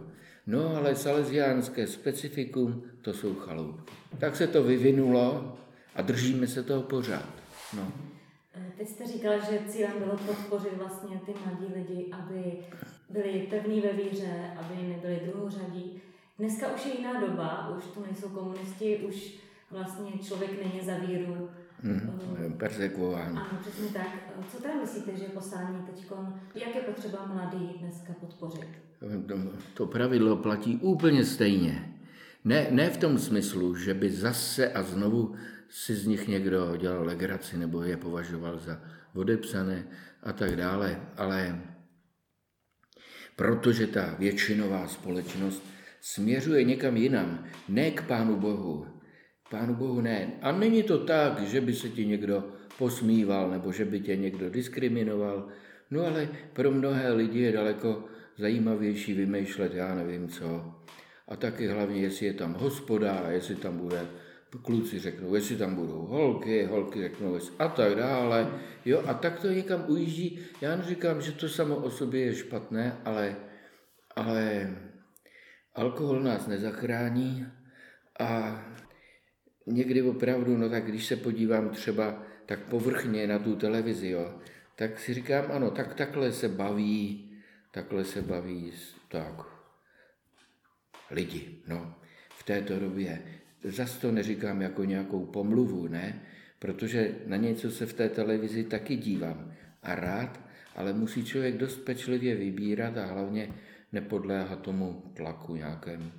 No 0.48 0.76
ale 0.76 0.96
salesiánské 0.96 1.88
specifikum, 1.88 2.84
to 3.02 3.14
jsou 3.14 3.36
chaloupky. 3.36 3.94
Tak 4.20 4.36
se 4.36 4.48
to 4.48 4.64
vyvinulo 4.64 5.58
a 5.96 6.02
držíme 6.02 6.48
se 6.48 6.64
toho 6.64 6.82
pořád. 6.82 7.30
No. 7.76 7.92
Eh, 8.54 8.72
teď 8.78 8.88
jste 8.88 9.08
říkal, 9.08 9.34
že 9.40 9.60
cílem 9.68 10.00
bylo 10.00 10.18
podpořit 10.18 10.78
vlastně 10.78 11.22
ty 11.26 11.34
mladí 11.46 11.74
lidi, 11.76 12.12
aby 12.12 12.58
byli 13.10 13.48
pevní 13.50 13.82
ve 13.82 13.94
víře, 13.94 14.54
aby 14.60 14.88
nebyli 14.88 15.22
druhořadí. 15.26 16.02
Dneska 16.40 16.74
už 16.74 16.86
je 16.86 16.98
jiná 16.98 17.22
doba, 17.22 17.76
už 17.78 17.84
tu 17.84 18.04
nejsou 18.06 18.30
komunisti, 18.30 18.98
už 18.98 19.36
vlastně 19.72 20.12
člověk 20.24 20.64
není 20.64 20.86
za 20.86 20.98
víru. 20.98 21.50
Hmm, 21.84 22.56
persekuování. 22.58 23.38
Ano, 23.38 23.58
přesně 23.62 23.88
tak. 23.88 24.08
Co 24.52 24.62
teda 24.62 24.76
myslíte, 24.76 25.18
že 25.18 25.24
je 25.24 25.30
poslání 25.30 25.86
teď, 25.86 26.06
jak 26.56 26.76
je 26.76 26.82
potřeba 26.82 27.26
mladý 27.26 27.76
dneska 27.80 28.14
podpořit? 28.20 28.68
To, 29.28 29.36
to 29.74 29.86
pravidlo 29.86 30.38
platí 30.38 30.78
úplně 30.78 31.26
stejně. 31.26 31.94
Ne, 32.46 32.68
ne 32.72 32.90
v 32.90 32.98
tom 32.98 33.18
smyslu, 33.18 33.76
že 33.76 33.94
by 33.94 34.10
zase 34.10 34.72
a 34.74 34.84
znovu 34.84 35.36
si 35.72 35.96
z 35.96 36.08
nich 36.08 36.28
někdo 36.28 36.76
dělal 36.78 37.06
legraci 37.06 37.58
nebo 37.58 37.84
je 37.84 37.98
považoval 37.98 38.60
za 38.60 38.82
odepsané 39.16 39.88
a 40.24 40.34
tak 40.34 40.56
dále, 40.56 41.02
ale 41.18 41.62
protože 43.36 43.88
ta 43.88 44.16
většinová 44.20 44.88
společnost 44.88 45.64
směřuje 46.02 46.64
někam 46.64 46.98
jinam, 46.98 47.46
ne 47.70 47.92
k 47.92 48.02
Pánu 48.08 48.36
Bohu. 48.36 48.88
Pánu 49.50 49.76
Bohu 49.76 50.02
ne. 50.02 50.32
A 50.42 50.52
není 50.52 50.84
to 50.84 51.06
tak, 51.06 51.40
že 51.40 51.62
by 51.62 51.74
se 51.74 51.90
ti 51.90 52.06
někdo 52.06 52.54
posmíval 52.78 53.50
nebo 53.52 53.72
že 53.72 53.86
by 53.86 54.00
tě 54.00 54.16
někdo 54.16 54.50
diskriminoval, 54.50 55.48
no 55.92 56.06
ale 56.06 56.30
pro 56.54 56.72
mnohé 56.72 57.12
lidi 57.12 57.40
je 57.40 57.52
daleko 57.52 58.06
zajímavější 58.38 59.14
vymýšlet, 59.14 59.74
já 59.74 59.96
nevím 59.96 60.28
co. 60.28 60.76
A 61.28 61.36
taky 61.36 61.68
hlavně, 61.68 62.02
jestli 62.02 62.26
je 62.26 62.34
tam 62.34 62.54
hospoda, 62.54 63.26
jestli 63.30 63.56
tam 63.56 63.78
bude 63.78 64.08
kluci 64.60 65.00
řeknou, 65.00 65.36
jestli 65.36 65.56
tam 65.56 65.76
budou 65.76 66.06
holky, 66.06 66.66
holky 66.66 67.02
řeknou 67.02 67.40
a 67.60 67.68
tak 67.68 67.96
dále. 67.96 68.60
Jo, 68.86 69.04
a 69.08 69.14
tak 69.14 69.40
to 69.40 69.48
někam 69.48 69.86
ujíždí. 69.88 70.40
Já 70.62 70.76
neříkám, 70.76 71.22
že 71.22 71.32
to 71.32 71.50
samo 71.50 71.76
o 71.76 71.92
sobě 71.92 72.22
je 72.22 72.36
špatné, 72.36 72.98
ale, 73.06 73.36
ale 74.16 74.70
alkohol 75.76 76.20
nás 76.20 76.48
nezachrání 76.48 77.48
a 78.20 78.62
někdy 79.66 80.02
opravdu, 80.02 80.58
no 80.58 80.70
tak 80.70 80.86
když 80.86 81.06
se 81.06 81.16
podívám 81.16 81.70
třeba 81.70 82.24
tak 82.46 82.60
povrchně 82.60 83.28
na 83.28 83.40
tu 83.40 83.56
televizi, 83.56 84.10
jo, 84.10 84.40
tak 84.76 85.00
si 85.00 85.14
říkám, 85.14 85.46
ano, 85.52 85.72
tak 85.72 85.94
takhle 85.94 86.32
se 86.32 86.50
baví, 86.50 87.32
takhle 87.72 88.04
se 88.04 88.22
baví 88.22 88.74
tak 89.08 89.34
lidi, 91.12 91.62
no, 91.68 91.96
v 92.30 92.44
této 92.44 92.80
době. 92.80 93.41
Zas 93.64 93.98
to 93.98 94.12
neříkám 94.12 94.62
jako 94.62 94.84
nějakou 94.84 95.26
pomluvu, 95.26 95.88
ne? 95.88 96.22
Protože 96.60 97.16
na 97.26 97.38
něco 97.38 97.72
se 97.72 97.86
v 97.86 97.94
té 97.94 98.10
televizi 98.10 98.64
taky 98.64 98.96
dívám 98.96 99.52
a 99.84 99.96
rád, 99.96 100.40
ale 100.76 100.94
musí 100.94 101.26
člověk 101.26 101.58
dost 101.58 101.78
pečlivě 101.78 102.36
vybírat 102.36 102.98
a 102.98 103.06
hlavně 103.06 103.54
nepodléhat 103.92 104.62
tomu 104.62 105.12
tlaku 105.14 105.56
nějakému. 105.56 106.12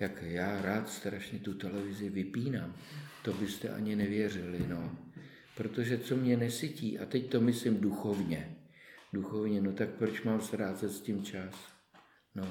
Jak 0.00 0.22
já 0.22 0.62
rád 0.62 0.88
strašně 0.88 1.38
tu 1.38 1.54
televizi 1.54 2.10
vypínám, 2.10 2.74
to 3.22 3.32
byste 3.32 3.68
ani 3.68 3.96
nevěřili, 3.96 4.58
no. 4.68 4.96
Protože 5.56 5.98
co 5.98 6.16
mě 6.16 6.36
nesytí, 6.36 6.98
a 6.98 7.06
teď 7.06 7.30
to 7.30 7.40
myslím 7.40 7.80
duchovně, 7.80 8.56
duchovně, 9.12 9.60
no 9.60 9.72
tak 9.72 9.88
proč 9.88 10.22
mám 10.22 10.40
ztrácet 10.40 10.90
s 10.90 11.00
tím 11.00 11.22
čas? 11.22 11.54
No. 12.34 12.48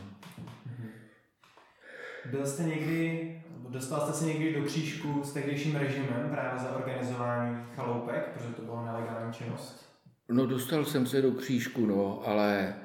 Byl 2.31 2.45
jste 2.45 2.63
někdy, 2.63 3.41
dostal 3.69 4.01
jste 4.01 4.13
se 4.13 4.25
někdy 4.25 4.53
do 4.53 4.62
křížku 4.65 5.21
s 5.24 5.33
tehdejším 5.33 5.75
režimem 5.75 6.29
právě 6.31 6.59
za 6.59 6.75
organizování 6.75 7.57
chaloupek, 7.75 8.29
protože 8.33 8.53
to 8.53 8.62
byla 8.62 8.86
nelegální 8.86 9.33
činnost? 9.33 9.89
No 10.31 10.45
dostal 10.45 10.86
jsem 10.86 11.05
se 11.05 11.21
do 11.21 11.31
křížku, 11.31 11.86
no, 11.86 12.27
ale, 12.27 12.75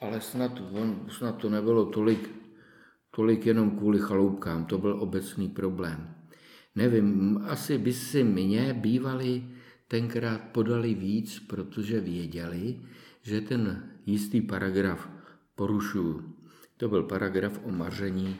ale 0.00 0.20
snad, 0.20 0.52
on, 0.72 1.06
snad 1.08 1.36
to 1.36 1.50
nebylo 1.50 1.86
tolik, 1.86 2.30
tolik 3.10 3.46
jenom 3.46 3.78
kvůli 3.78 3.98
chaloupkám, 3.98 4.64
to 4.64 4.78
byl 4.78 5.02
obecný 5.02 5.48
problém. 5.48 6.14
Nevím, 6.74 7.38
asi 7.48 7.78
by 7.78 7.92
si 7.92 8.24
mě 8.24 8.74
bývali 8.74 9.44
tenkrát 9.88 10.40
podali 10.40 10.94
víc, 10.94 11.40
protože 11.40 12.00
věděli, 12.00 12.80
že 13.22 13.40
ten 13.40 13.90
jistý 14.06 14.40
paragraf 14.40 15.08
porušuju. 15.54 16.34
To 16.76 16.88
byl 16.88 17.02
paragraf 17.02 17.60
o 17.64 17.70
maření 17.70 18.36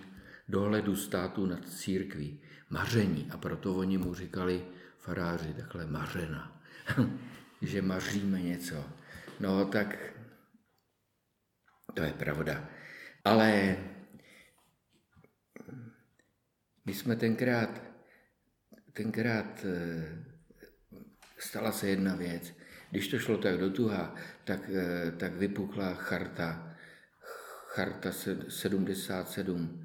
dohledu 0.49 0.97
státu 0.97 1.47
nad 1.47 1.69
církví. 1.69 2.41
Maření. 2.71 3.29
A 3.31 3.37
proto 3.37 3.75
oni 3.75 3.99
mu 3.99 4.15
říkali 4.15 4.65
faráři 4.99 5.55
takhle 5.55 5.87
mařena. 5.87 6.63
že 7.63 7.83
maříme 7.83 8.43
něco. 8.43 8.85
No 9.41 9.65
tak 9.65 10.15
to 11.95 12.03
je 12.03 12.13
pravda. 12.13 12.69
Ale 13.25 13.77
my 16.85 16.95
jsme 16.95 17.17
tenkrát, 17.17 17.83
tenkrát 18.93 19.65
eh, 19.65 20.25
stala 21.39 21.73
se 21.73 21.89
jedna 21.89 22.17
věc. 22.17 22.55
Když 22.91 23.09
to 23.09 23.19
šlo 23.19 23.39
tak 23.39 23.59
do 23.59 23.71
tuha, 23.71 24.15
tak, 24.45 24.71
eh, 24.71 25.11
tak 25.11 25.33
vypukla 25.33 25.95
charta, 25.95 26.77
charta 27.67 28.13
77. 28.49 29.84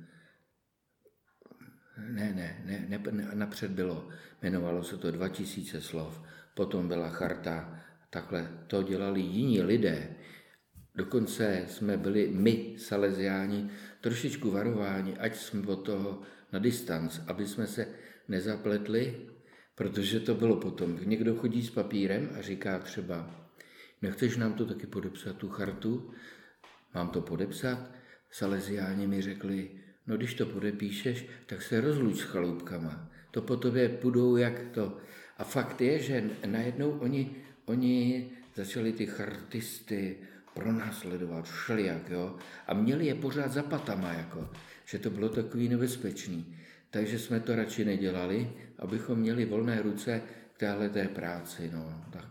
Ne, 2.08 2.34
ne, 2.34 2.64
ne, 2.66 3.00
ne, 3.12 3.30
napřed 3.34 3.72
bylo, 3.72 4.08
jmenovalo 4.42 4.84
se 4.84 4.98
to 4.98 5.12
2000 5.12 5.82
slov, 5.82 6.22
potom 6.54 6.88
byla 6.88 7.10
charta, 7.10 7.80
takhle 8.10 8.50
to 8.68 8.84
dělali 8.84 9.22
jiní 9.22 9.62
lidé. 9.62 10.16
Dokonce 10.96 11.66
jsme 11.68 11.98
byli 11.98 12.32
my, 12.34 12.76
Salesiáni, 12.78 13.70
trošičku 14.02 14.52
varováni, 14.52 15.18
ať 15.18 15.36
jsme 15.36 15.68
od 15.68 15.86
toho 15.86 16.22
na 16.54 16.60
distanc, 16.60 17.20
aby 17.28 17.48
jsme 17.48 17.68
se 17.68 17.88
nezapletli 18.28 19.30
Protože 19.80 20.20
to 20.20 20.36
bylo 20.36 20.56
potom. 20.56 21.00
Někdo 21.04 21.36
chodí 21.36 21.64
s 21.64 21.70
papírem 21.70 22.30
a 22.40 22.42
říká 22.42 22.80
třeba, 22.80 23.48
nechceš 24.02 24.38
nám 24.38 24.54
to 24.54 24.66
taky 24.66 24.88
podepsat, 24.88 25.38
tu 25.38 25.50
chartu? 25.50 26.12
Mám 26.96 27.10
to 27.10 27.22
podepsat? 27.22 27.92
Salesiáni 28.32 29.08
mi 29.08 29.22
řekli, 29.22 29.79
no 30.10 30.18
když 30.18 30.34
to 30.34 30.46
podepíšeš, 30.46 31.26
tak 31.46 31.62
se 31.62 31.82
rozluč 31.82 32.18
s 32.18 32.22
chaloupkama. 32.22 33.10
To 33.32 33.42
po 33.42 33.58
tobě 33.58 33.90
půjdou 33.90 34.36
jak 34.36 34.62
to. 34.72 34.98
A 35.38 35.44
fakt 35.44 35.82
je, 35.82 36.00
že 36.00 36.30
najednou 36.46 36.92
oni, 36.92 37.36
oni 37.66 38.30
začali 38.56 38.94
ty 38.94 39.06
chartisty 39.06 40.18
pronásledovat 40.54 41.46
všelijak, 41.46 42.10
jo? 42.10 42.36
A 42.68 42.74
měli 42.74 43.06
je 43.06 43.16
pořád 43.16 43.52
za 43.52 43.64
patama, 43.64 44.14
jako, 44.14 44.50
že 44.86 45.00
to 45.00 45.10
bylo 45.10 45.30
takový 45.30 45.70
nebezpečný. 45.70 46.56
Takže 46.92 47.20
jsme 47.20 47.40
to 47.40 47.56
radši 47.56 47.86
nedělali, 47.86 48.52
abychom 48.80 49.20
měli 49.20 49.46
volné 49.46 49.82
ruce 49.82 50.22
k 50.54 50.60
téhle 50.60 50.90
té 50.90 51.08
práci. 51.08 51.72
No, 51.74 52.04
tak. 52.12 52.26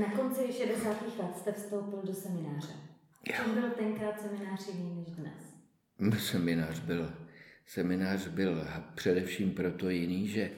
Na 0.00 0.10
konci 0.16 0.52
60. 0.52 0.88
let 1.18 1.36
jste 1.36 1.52
vstoupil 1.52 2.00
do 2.04 2.14
semináře. 2.14 2.72
Čím 3.24 3.54
byl 3.54 3.70
tenkrát 3.70 4.20
seminář 4.20 4.68
jiný 4.68 4.94
než 4.96 5.16
dnes? 5.16 5.53
Seminář 6.18 6.80
byl, 6.80 7.12
seminář 7.66 8.28
byl 8.28 8.66
především 8.94 9.50
proto 9.50 9.90
jiný, 9.90 10.28
že 10.28 10.50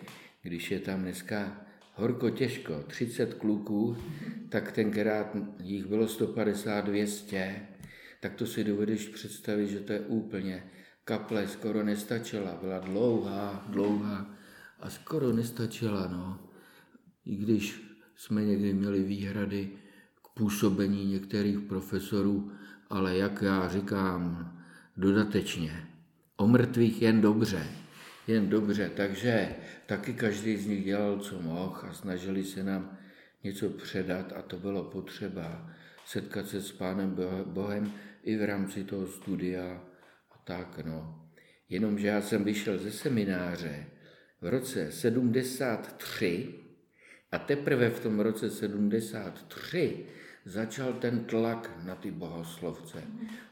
když 0.42 0.70
je 0.70 0.80
tam 0.80 1.02
dneska 1.02 1.60
horko 1.94 2.30
těžko, 2.30 2.84
30 2.86 3.34
kluků, 3.34 3.96
tak 4.48 4.72
tenkrát 4.72 5.36
jich 5.62 5.86
bylo 5.86 6.08
150, 6.08 6.80
200, 6.80 7.66
tak 8.20 8.34
to 8.34 8.46
si 8.46 8.64
dovedeš 8.64 9.08
představit, 9.08 9.68
že 9.68 9.80
to 9.80 9.92
je 9.92 10.00
úplně 10.00 10.70
kaple 11.04 11.48
skoro 11.48 11.82
nestačila, 11.82 12.58
byla 12.60 12.78
dlouhá, 12.78 13.66
dlouhá 13.68 14.34
a 14.80 14.90
skoro 14.90 15.32
nestačila, 15.32 16.08
no. 16.08 16.50
I 17.24 17.36
když 17.36 17.82
jsme 18.16 18.44
někdy 18.44 18.72
měli 18.72 19.02
výhrady 19.02 19.70
k 20.22 20.28
působení 20.28 21.06
některých 21.06 21.60
profesorů, 21.60 22.52
ale 22.90 23.18
jak 23.18 23.42
já 23.42 23.68
říkám, 23.68 24.55
dodatečně. 24.96 25.86
O 26.36 26.46
mrtvých 26.46 27.02
jen 27.02 27.20
dobře, 27.20 27.66
jen 28.26 28.48
dobře, 28.48 28.90
takže 28.96 29.48
taky 29.86 30.14
každý 30.14 30.56
z 30.56 30.66
nich 30.66 30.84
dělal, 30.84 31.18
co 31.18 31.42
mohl 31.42 31.80
a 31.82 31.92
snažili 31.92 32.44
se 32.44 32.64
nám 32.64 32.98
něco 33.44 33.70
předat 33.70 34.32
a 34.32 34.42
to 34.42 34.56
bylo 34.56 34.84
potřeba 34.84 35.70
setkat 36.06 36.48
se 36.48 36.60
s 36.60 36.72
Pánem 36.72 37.16
Bohem 37.44 37.92
i 38.22 38.36
v 38.36 38.44
rámci 38.44 38.84
toho 38.84 39.06
studia 39.06 39.80
tak 40.46 40.78
no. 40.84 41.28
Jenomže 41.68 42.06
já 42.06 42.20
jsem 42.20 42.44
vyšel 42.44 42.78
ze 42.78 42.90
semináře 42.90 43.86
v 44.40 44.48
roce 44.48 44.92
73 44.92 46.54
a 47.32 47.38
teprve 47.38 47.90
v 47.90 48.00
tom 48.00 48.20
roce 48.20 48.50
73 48.50 50.06
začal 50.46 50.92
ten 50.92 51.24
tlak 51.24 51.70
na 51.84 51.94
ty 51.94 52.10
bohoslovce. 52.10 53.02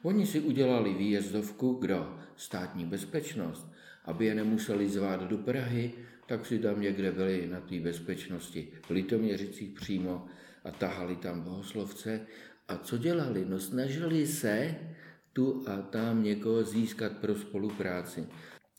Oni 0.02 0.26
si 0.26 0.40
udělali 0.40 0.94
výjezdovku, 0.94 1.72
kdo? 1.72 2.18
Státní 2.36 2.84
bezpečnost. 2.84 3.72
Aby 4.04 4.26
je 4.26 4.34
nemuseli 4.34 4.88
zvát 4.88 5.22
do 5.22 5.38
Prahy, 5.38 5.92
tak 6.26 6.46
si 6.46 6.58
tam 6.58 6.80
někde 6.80 7.12
byli 7.12 7.46
na 7.46 7.60
té 7.60 7.80
bezpečnosti 7.80 8.68
v 8.86 8.90
Litoměřicích 8.90 9.70
přímo 9.70 10.26
a 10.64 10.70
tahali 10.70 11.16
tam 11.16 11.40
bohoslovce. 11.40 12.20
A 12.68 12.76
co 12.76 12.98
dělali? 12.98 13.44
No 13.48 13.60
snažili 13.60 14.26
se 14.26 14.74
tu 15.32 15.64
a 15.66 15.82
tam 15.82 16.22
někoho 16.22 16.62
získat 16.62 17.12
pro 17.12 17.34
spolupráci. 17.34 18.26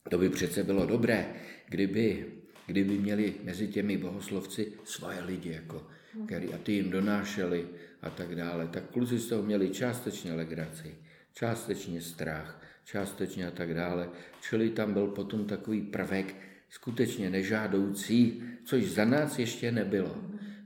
To 0.09 0.17
by 0.17 0.29
přece 0.29 0.63
bylo 0.63 0.85
dobré, 0.85 1.35
kdyby, 1.69 2.33
kdyby 2.65 2.97
měli 2.97 3.33
mezi 3.43 3.67
těmi 3.67 3.97
bohoslovci 3.97 4.73
svoje 4.83 5.23
lidi, 5.23 5.51
jako, 5.51 5.87
který, 6.25 6.53
a 6.53 6.57
ty 6.57 6.71
jim 6.71 6.89
donášeli 6.89 7.67
a 8.01 8.09
tak 8.09 8.35
dále. 8.35 8.67
Tak 8.67 8.83
kluci 8.91 9.19
z 9.19 9.27
toho 9.27 9.43
měli 9.43 9.69
částečně 9.69 10.33
legraci, 10.33 10.95
částečně 11.33 12.01
strach, 12.01 12.61
částečně 12.85 13.47
a 13.47 13.51
tak 13.51 13.73
dále. 13.73 14.09
Čili 14.41 14.69
tam 14.69 14.93
byl 14.93 15.07
potom 15.07 15.45
takový 15.45 15.81
prvek 15.81 16.35
skutečně 16.69 17.29
nežádoucí, 17.29 18.43
což 18.65 18.83
za 18.83 19.05
nás 19.05 19.39
ještě 19.39 19.71
nebylo. 19.71 20.15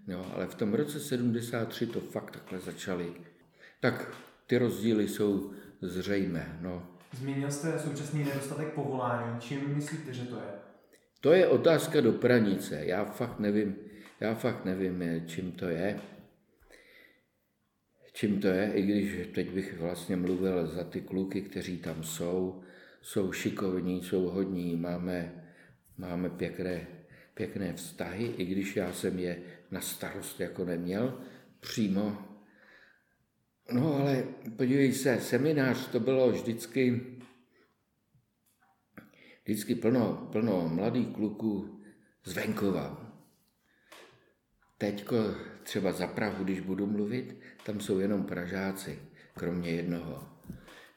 No, 0.08 0.34
ale 0.36 0.48
v 0.48 0.56
tom 0.56 0.74
roce 0.74 1.00
73 1.00 1.86
to 1.86 2.00
fakt 2.00 2.32
takhle 2.32 2.60
začali. 2.60 3.14
Tak 3.80 4.18
ty 4.48 4.58
rozdíly 4.58 5.08
jsou 5.08 5.52
zřejmé. 5.82 6.60
No. 6.62 6.88
Zmínil 7.14 7.52
jste 7.52 7.80
současný 7.80 8.24
nedostatek 8.24 8.74
povolání. 8.74 9.40
Čím 9.40 9.76
myslíte, 9.76 10.14
že 10.14 10.26
to 10.26 10.36
je? 10.36 10.69
To 11.22 11.34
je 11.34 11.48
otázka 11.48 12.02
do 12.02 12.12
pranice. 12.12 12.86
Já 12.86 13.06
fakt 13.06 13.40
nevím, 13.40 13.76
já 14.20 14.36
fakt 14.36 14.66
nevím, 14.66 15.04
čím 15.26 15.52
to 15.52 15.66
je. 15.66 16.00
Čím 18.14 18.42
to 18.42 18.48
je, 18.48 18.72
i 18.74 18.82
když 18.82 19.28
teď 19.34 19.50
bych 19.52 19.80
vlastně 19.80 20.16
mluvil 20.16 20.68
za 20.68 20.84
ty 20.84 21.02
kluky, 21.02 21.42
kteří 21.42 21.78
tam 21.78 22.04
jsou, 22.04 22.62
jsou 23.02 23.32
šikovní, 23.32 24.04
jsou 24.04 24.22
hodní, 24.22 24.76
máme, 24.76 25.46
máme 25.98 26.30
pěkné, 26.30 26.88
pěkné 27.34 27.74
vztahy, 27.74 28.26
i 28.38 28.46
když 28.46 28.76
já 28.76 28.94
jsem 28.94 29.20
je 29.20 29.38
na 29.72 29.82
starost 29.82 30.40
jako 30.40 30.66
neměl 30.66 31.22
přímo, 31.60 32.30
No 33.72 33.96
ale 33.96 34.24
podívej 34.56 34.94
se, 34.94 35.22
seminář 35.22 35.88
to 35.88 36.00
bylo 36.00 36.32
vždycky, 36.32 37.02
vždycky 39.50 39.76
plno, 39.76 40.30
plno 40.32 40.70
mladých 40.70 41.08
kluků 41.08 41.82
z 42.24 42.34
venkova. 42.34 43.14
Teďko 44.78 45.16
třeba 45.64 45.92
za 45.92 46.08
Prahu, 46.08 46.44
když 46.44 46.60
budu 46.60 46.88
mluvit, 46.88 47.42
tam 47.66 47.80
jsou 47.80 48.00
jenom 48.00 48.24
Pražáci, 48.24 49.00
kromě 49.34 49.72
jednoho. 49.72 50.30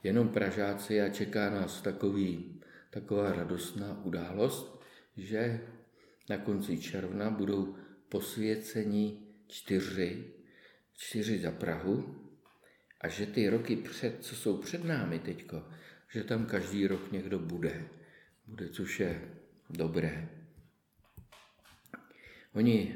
Jenom 0.02 0.28
Pražáci 0.28 1.00
a 1.00 1.08
čeká 1.08 1.50
nás 1.50 1.80
takový, 1.80 2.60
taková 2.90 3.32
radostná 3.32 4.04
událost, 4.04 4.80
že 5.16 5.60
na 6.30 6.36
konci 6.36 6.78
června 6.78 7.30
budou 7.30 7.76
posvěcení 8.08 9.26
čtyři, 9.46 10.24
čtyři 10.96 11.38
za 11.38 11.50
Prahu, 11.50 12.14
a 13.00 13.08
že 13.08 13.26
ty 13.26 13.48
roky 13.48 13.76
před, 13.76 14.24
co 14.24 14.36
jsou 14.36 14.56
před 14.56 14.84
námi 14.84 15.18
teďko, 15.18 15.62
že 16.08 16.24
tam 16.24 16.46
každý 16.46 16.86
rok 16.86 17.12
někdo 17.12 17.38
bude. 17.38 18.01
Bude, 18.52 18.68
což 18.68 19.00
je 19.00 19.20
dobré. 19.70 20.28
Oni, 22.52 22.94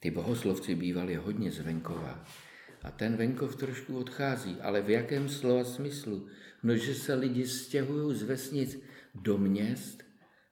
ty 0.00 0.10
bohoslovci 0.10 0.74
bývali 0.74 1.14
hodně 1.14 1.50
zvenkova 1.50 2.26
A 2.82 2.90
ten 2.90 3.16
venkov 3.16 3.56
trošku 3.56 3.98
odchází, 3.98 4.58
ale 4.60 4.82
v 4.82 4.90
jakém 4.90 5.28
slova 5.28 5.64
smyslu? 5.64 6.26
No, 6.62 6.76
že 6.76 6.94
se 6.94 7.14
lidi 7.14 7.46
stěhují 7.46 8.18
z 8.18 8.22
vesnic 8.22 8.82
do 9.14 9.38
měst 9.38 10.02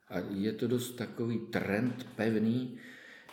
a 0.09 0.19
je 0.19 0.53
to 0.53 0.69
dost 0.69 0.93
takový 0.93 1.39
trend 1.39 2.07
pevný. 2.17 2.79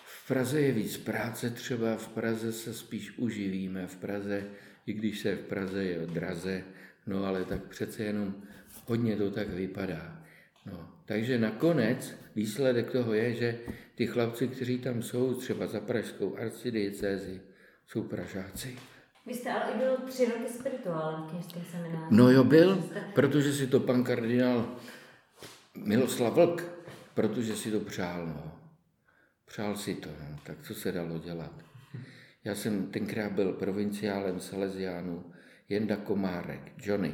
V 0.06 0.28
Praze 0.28 0.62
je 0.62 0.72
víc 0.72 0.98
práce, 0.98 1.50
třeba 1.50 1.98
v 1.98 2.08
Praze 2.08 2.54
se 2.54 2.74
spíš 2.74 3.18
uživíme, 3.18 3.88
v 3.88 3.96
Praze, 3.96 4.50
i 4.86 4.94
když 4.94 5.20
se 5.20 5.36
v 5.36 5.46
Praze 5.46 5.84
je 5.84 6.06
draze, 6.06 6.64
no 7.08 7.26
ale 7.26 7.46
tak 7.46 7.64
přece 7.64 8.04
jenom 8.04 8.44
hodně 8.92 9.16
to 9.16 9.32
tak 9.32 9.50
vypadá. 9.50 10.20
No, 10.66 10.90
takže 11.06 11.40
nakonec 11.40 12.16
výsledek 12.36 12.92
toho 12.92 13.14
je, 13.14 13.34
že 13.34 13.60
ty 13.96 14.08
chlapci, 14.08 14.48
kteří 14.48 14.78
tam 14.78 15.02
jsou, 15.02 15.34
třeba 15.34 15.68
za 15.68 15.80
pražskou 15.80 16.38
arcidiecézi, 16.38 17.42
jsou 17.88 18.04
pražáci. 18.04 18.78
Vy 19.26 19.34
jste 19.34 19.52
ale 19.52 19.74
i 19.74 19.78
byl 19.78 19.98
tři 20.08 20.26
roky 20.26 20.50
spirituálem 20.50 21.24
v 21.24 21.30
kněžském 21.32 21.64
semináři. 21.72 22.16
No 22.16 22.32
jo, 22.32 22.44
byl, 22.44 22.84
protože 23.16 23.54
si 23.54 23.68
to 23.68 23.80
pan 23.80 24.04
kardinál 24.04 24.76
Miloslav 25.76 26.34
Vlk, 26.34 26.64
protože 27.14 27.56
si 27.56 27.72
to 27.72 27.80
přál, 27.80 28.28
no. 28.28 28.60
Přál 29.46 29.76
si 29.76 29.96
to, 29.96 30.10
no. 30.10 30.40
tak 30.44 30.62
co 30.62 30.76
se 30.76 30.92
dalo 30.92 31.18
dělat. 31.18 31.54
Já 32.44 32.56
jsem 32.56 32.92
tenkrát 32.92 33.32
byl 33.32 33.54
provinciálem 33.54 34.40
Salesiánů, 34.40 35.32
Jenda 35.70 35.96
Komárek, 35.96 36.72
Johnny, 36.78 37.14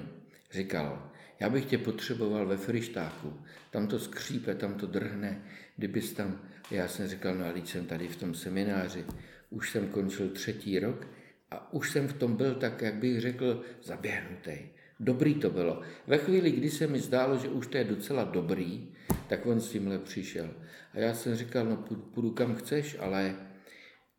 říkal, 0.51 1.11
já 1.39 1.49
bych 1.49 1.65
tě 1.65 1.77
potřeboval 1.77 2.47
ve 2.47 2.57
Frištáku, 2.57 3.33
tam 3.71 3.87
to 3.87 3.99
skřípe, 3.99 4.55
tam 4.55 4.73
to 4.73 4.87
drhne, 4.87 5.41
kdybys 5.77 6.13
tam, 6.13 6.41
já 6.71 6.87
jsem 6.87 7.07
říkal, 7.07 7.35
no 7.35 7.45
a 7.45 7.65
jsem 7.65 7.85
tady 7.85 8.07
v 8.07 8.15
tom 8.15 8.35
semináři, 8.35 9.05
už 9.49 9.71
jsem 9.71 9.87
končil 9.87 10.29
třetí 10.29 10.79
rok 10.79 11.07
a 11.51 11.73
už 11.73 11.91
jsem 11.91 12.07
v 12.07 12.13
tom 12.13 12.35
byl 12.35 12.55
tak, 12.55 12.81
jak 12.81 12.95
bych 12.95 13.21
řekl, 13.21 13.61
zaběhnutý. 13.83 14.57
Dobrý 14.99 15.33
to 15.35 15.49
bylo. 15.49 15.81
Ve 16.07 16.17
chvíli, 16.17 16.51
kdy 16.51 16.69
se 16.69 16.87
mi 16.87 16.99
zdálo, 16.99 17.37
že 17.37 17.49
už 17.49 17.67
to 17.67 17.77
je 17.77 17.83
docela 17.83 18.23
dobrý, 18.23 18.87
tak 19.27 19.45
on 19.45 19.59
s 19.59 19.71
tímhle 19.71 19.99
přišel. 19.99 20.49
A 20.93 20.99
já 20.99 21.13
jsem 21.13 21.35
říkal, 21.35 21.65
no 21.65 21.77
půjdu 22.13 22.31
kam 22.31 22.55
chceš, 22.55 22.97
ale 22.99 23.35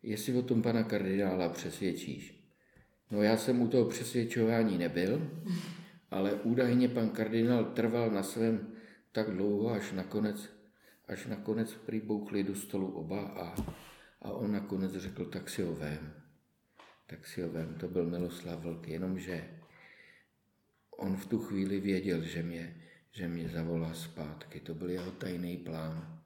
jestli 0.03 0.33
o 0.33 0.41
tom 0.41 0.61
pana 0.61 0.83
kardinála 0.83 1.49
přesvědčíš. 1.49 2.39
No 3.11 3.21
já 3.23 3.37
jsem 3.37 3.61
u 3.61 3.67
toho 3.67 3.85
přesvědčování 3.85 4.77
nebyl, 4.77 5.31
ale 6.11 6.33
údajně 6.33 6.89
pan 6.89 7.09
kardinál 7.09 7.65
trval 7.65 8.11
na 8.11 8.23
svém 8.23 8.67
tak 9.11 9.31
dlouho, 9.31 9.69
až 9.69 9.91
nakonec, 9.91 10.49
až 11.07 11.25
nakonec 11.25 11.73
přibouchli 11.73 12.43
do 12.43 12.55
stolu 12.55 12.91
oba 12.91 13.21
a, 13.21 13.55
a 14.21 14.31
on 14.31 14.51
nakonec 14.51 14.91
řekl, 14.91 15.25
tak 15.25 15.49
si 15.49 15.61
ho 15.61 15.75
vem. 15.75 16.13
Tak 17.07 17.27
si 17.27 17.41
ho 17.41 17.49
vem. 17.49 17.75
To 17.75 17.87
byl 17.87 18.09
Miloslav 18.09 18.59
Vlk, 18.59 18.87
jenomže 18.87 19.59
on 20.99 21.17
v 21.17 21.25
tu 21.25 21.39
chvíli 21.39 21.79
věděl, 21.79 22.21
že 22.21 22.43
mě, 22.43 22.81
že 23.11 23.27
mě 23.27 23.49
zavolá 23.49 23.93
zpátky. 23.93 24.59
To 24.59 24.73
byl 24.73 24.89
jeho 24.89 25.11
tajný 25.11 25.57
plán. 25.57 26.18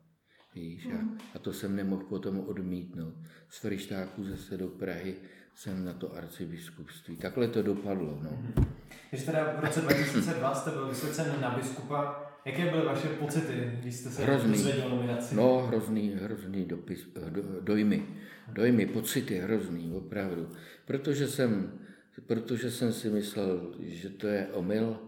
Víš, 0.55 0.85
a, 0.85 0.89
mhm. 0.89 1.17
a 1.35 1.39
to 1.39 1.53
jsem 1.53 1.75
nemohl 1.75 2.03
potom 2.03 2.39
odmítnout. 2.39 3.13
Z 3.49 3.57
Frištáku 3.59 4.23
zase 4.23 4.57
do 4.57 4.67
Prahy 4.67 5.15
jsem 5.55 5.85
na 5.85 5.93
to 5.93 6.15
arcibiskupství. 6.15 7.17
Takhle 7.17 7.47
to 7.47 7.61
dopadlo. 7.61 8.19
No. 8.23 8.29
Mhm. 8.31 8.65
Když 9.09 9.23
teda 9.23 9.55
v 9.59 9.63
roce 9.63 9.81
2002 9.81 10.55
jste 10.55 10.71
byl 10.71 10.87
vysvěcen 10.87 11.41
na 11.41 11.49
biskupa, 11.49 12.25
jaké 12.45 12.71
byly 12.71 12.85
vaše 12.85 13.07
pocity, 13.07 13.77
když 13.79 13.95
jste 13.95 14.09
se 14.09 14.23
hrozný, 14.23 14.73
nominaci? 14.89 15.35
No, 15.35 15.67
hrozný, 15.67 16.13
hrozný 16.21 16.65
dopis, 16.65 17.07
do, 17.29 17.41
dojmy. 17.61 18.05
Dojmy, 18.47 18.85
pocity 18.85 19.39
hrozný, 19.39 19.93
opravdu. 19.95 20.49
Protože 20.85 21.27
jsem, 21.27 21.79
protože 22.27 22.71
jsem 22.71 22.93
si 22.93 23.09
myslel, 23.09 23.75
že 23.79 24.09
to 24.09 24.27
je 24.27 24.47
omyl, 24.53 24.99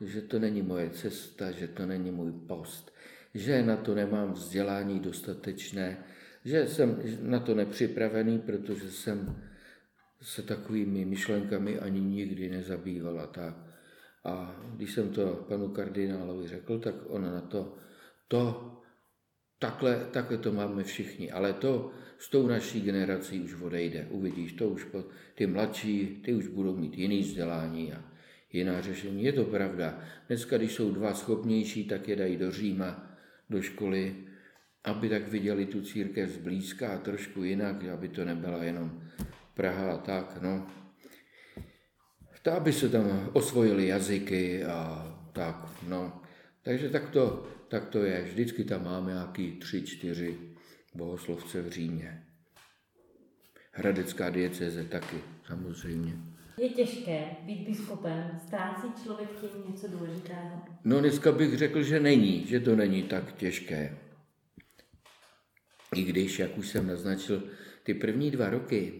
že 0.00 0.22
to 0.22 0.38
není 0.38 0.62
moje 0.62 0.90
cesta, 0.90 1.50
že 1.50 1.68
to 1.68 1.86
není 1.86 2.10
můj 2.10 2.32
post, 2.32 2.92
že 3.34 3.62
na 3.62 3.76
to 3.76 3.94
nemám 3.94 4.32
vzdělání 4.32 5.00
dostatečné, 5.00 6.04
že 6.44 6.68
jsem 6.68 7.02
na 7.20 7.40
to 7.40 7.54
nepřipravený, 7.54 8.38
protože 8.38 8.90
jsem 8.90 9.42
se 10.22 10.42
takovými 10.42 11.04
myšlenkami 11.04 11.78
ani 11.78 12.00
nikdy 12.00 12.48
nezabývala. 12.48 13.32
A 14.24 14.60
když 14.76 14.92
jsem 14.92 15.08
to 15.08 15.44
panu 15.48 15.68
kardinálovi 15.68 16.48
řekl, 16.48 16.78
tak 16.78 16.94
on 17.06 17.22
na 17.22 17.40
to, 17.40 17.74
to 18.28 18.72
takhle, 19.58 20.06
takhle 20.10 20.38
to 20.38 20.52
máme 20.52 20.84
všichni, 20.84 21.32
ale 21.32 21.52
to 21.52 21.90
s 22.18 22.30
tou 22.30 22.46
naší 22.46 22.80
generací 22.80 23.40
už 23.40 23.60
odejde. 23.60 24.06
Uvidíš, 24.10 24.52
to 24.52 24.68
už 24.68 24.84
po, 24.84 25.04
ty 25.34 25.46
mladší, 25.46 26.22
ty 26.24 26.34
už 26.34 26.46
budou 26.46 26.76
mít 26.76 26.98
jiný 26.98 27.20
vzdělání 27.20 27.92
a 27.92 28.04
jiná 28.52 28.80
řešení. 28.80 29.24
Je 29.24 29.32
to 29.32 29.44
pravda. 29.44 30.00
Dneska, 30.28 30.58
když 30.58 30.72
jsou 30.72 30.90
dva 30.90 31.14
schopnější, 31.14 31.84
tak 31.84 32.08
je 32.08 32.16
dají 32.16 32.36
do 32.36 32.50
Říma, 32.50 33.11
do 33.52 33.62
školy, 33.62 34.16
aby 34.84 35.08
tak 35.08 35.28
viděli 35.28 35.66
tu 35.66 35.82
církev 35.82 36.30
zblízka 36.30 36.94
a 36.94 36.98
trošku 36.98 37.44
jinak, 37.44 37.84
aby 37.84 38.08
to 38.08 38.24
nebyla 38.24 38.64
jenom 38.64 39.02
Praha 39.54 39.92
a 39.92 39.96
tak, 39.96 40.42
no. 40.42 40.66
To, 42.42 42.52
aby 42.52 42.72
se 42.72 42.88
tam 42.88 43.30
osvojili 43.32 43.86
jazyky 43.86 44.64
a 44.64 45.06
tak, 45.32 45.68
no. 45.88 46.22
Takže 46.62 46.88
tak 46.88 47.10
to, 47.10 47.48
tak 47.68 47.88
to 47.88 48.04
je. 48.04 48.22
Vždycky 48.22 48.64
tam 48.64 48.84
máme 48.84 49.12
nějaký 49.12 49.52
tři, 49.52 49.82
čtyři 49.82 50.38
bohoslovce 50.94 51.62
v 51.62 51.68
Římě. 51.68 52.26
Hradecká 53.72 54.30
dieceze 54.30 54.84
taky, 54.84 55.16
samozřejmě. 55.46 56.31
Je 56.58 56.68
těžké 56.68 57.24
být 57.42 57.68
biskupem? 57.68 58.40
Ztrácí 58.46 58.86
člověk 59.04 59.28
tím 59.30 59.72
něco 59.72 59.88
důležitého? 59.88 60.62
No 60.84 61.00
dneska 61.00 61.32
bych 61.32 61.58
řekl, 61.58 61.82
že 61.82 62.00
není, 62.00 62.46
že 62.46 62.60
to 62.60 62.76
není 62.76 63.02
tak 63.02 63.32
těžké. 63.32 63.98
I 65.94 66.02
když, 66.02 66.38
jak 66.38 66.58
už 66.58 66.68
jsem 66.68 66.86
naznačil, 66.86 67.42
ty 67.82 67.94
první 67.94 68.30
dva 68.30 68.50
roky 68.50 68.92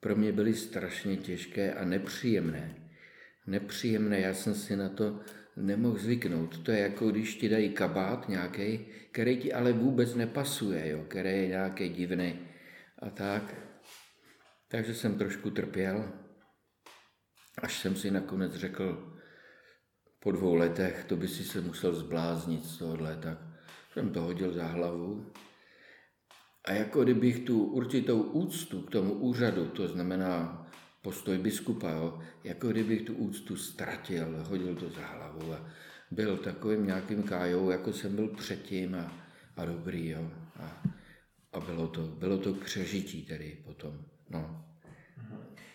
pro 0.00 0.16
mě 0.16 0.32
byly 0.32 0.54
strašně 0.54 1.16
těžké 1.16 1.74
a 1.74 1.84
nepříjemné. 1.84 2.74
Nepříjemné, 3.46 4.20
já 4.20 4.34
jsem 4.34 4.54
si 4.54 4.76
na 4.76 4.88
to 4.88 5.20
nemohl 5.56 5.98
zvyknout. 5.98 6.58
To 6.58 6.70
je 6.70 6.78
jako 6.78 7.10
když 7.10 7.34
ti 7.34 7.48
dají 7.48 7.70
kabát 7.70 8.28
nějaký, 8.28 8.86
který 9.10 9.36
ti 9.36 9.52
ale 9.52 9.72
vůbec 9.72 10.14
nepasuje, 10.14 10.88
jo, 10.88 11.04
který 11.08 11.28
je 11.28 11.48
nějaký 11.48 11.88
divný 11.88 12.38
a 12.98 13.10
tak. 13.10 13.54
Takže 14.68 14.94
jsem 14.94 15.18
trošku 15.18 15.50
trpěl, 15.50 16.12
až 17.58 17.78
jsem 17.78 17.96
si 17.96 18.10
nakonec 18.10 18.54
řekl, 18.54 19.14
po 20.20 20.32
dvou 20.32 20.54
letech, 20.54 21.04
to 21.08 21.16
by 21.16 21.28
si 21.28 21.44
se 21.44 21.60
musel 21.60 21.94
zbláznit 21.94 22.64
z 22.64 22.78
tohohle, 22.78 23.16
tak 23.16 23.38
jsem 23.92 24.12
to 24.12 24.22
hodil 24.22 24.52
za 24.52 24.66
hlavu 24.66 25.32
a 26.64 26.72
jako 26.72 27.04
kdybych 27.04 27.38
tu 27.38 27.64
určitou 27.64 28.22
úctu 28.22 28.82
k 28.82 28.90
tomu 28.90 29.14
úřadu, 29.14 29.66
to 29.66 29.88
znamená 29.88 30.66
postoj 31.02 31.38
biskupa, 31.38 31.90
jo, 31.90 32.18
jako 32.44 32.68
kdybych 32.68 33.02
tu 33.02 33.14
úctu 33.14 33.56
ztratil, 33.56 34.44
hodil 34.48 34.74
to 34.74 34.90
za 34.90 35.06
hlavu 35.06 35.52
a 35.52 35.66
byl 36.10 36.36
takovým 36.36 36.86
nějakým 36.86 37.22
kájou, 37.22 37.70
jako 37.70 37.92
jsem 37.92 38.16
byl 38.16 38.28
předtím 38.28 38.94
a, 38.94 39.12
a 39.56 39.64
dobrý. 39.64 40.08
Jo, 40.08 40.30
a, 40.60 40.82
a 41.52 41.60
bylo, 41.60 41.88
to, 41.88 42.02
bylo 42.02 42.38
to 42.38 42.54
k 42.54 42.64
přežití 42.64 43.22
tedy 43.22 43.58
potom. 43.64 44.04
No. 44.30 44.71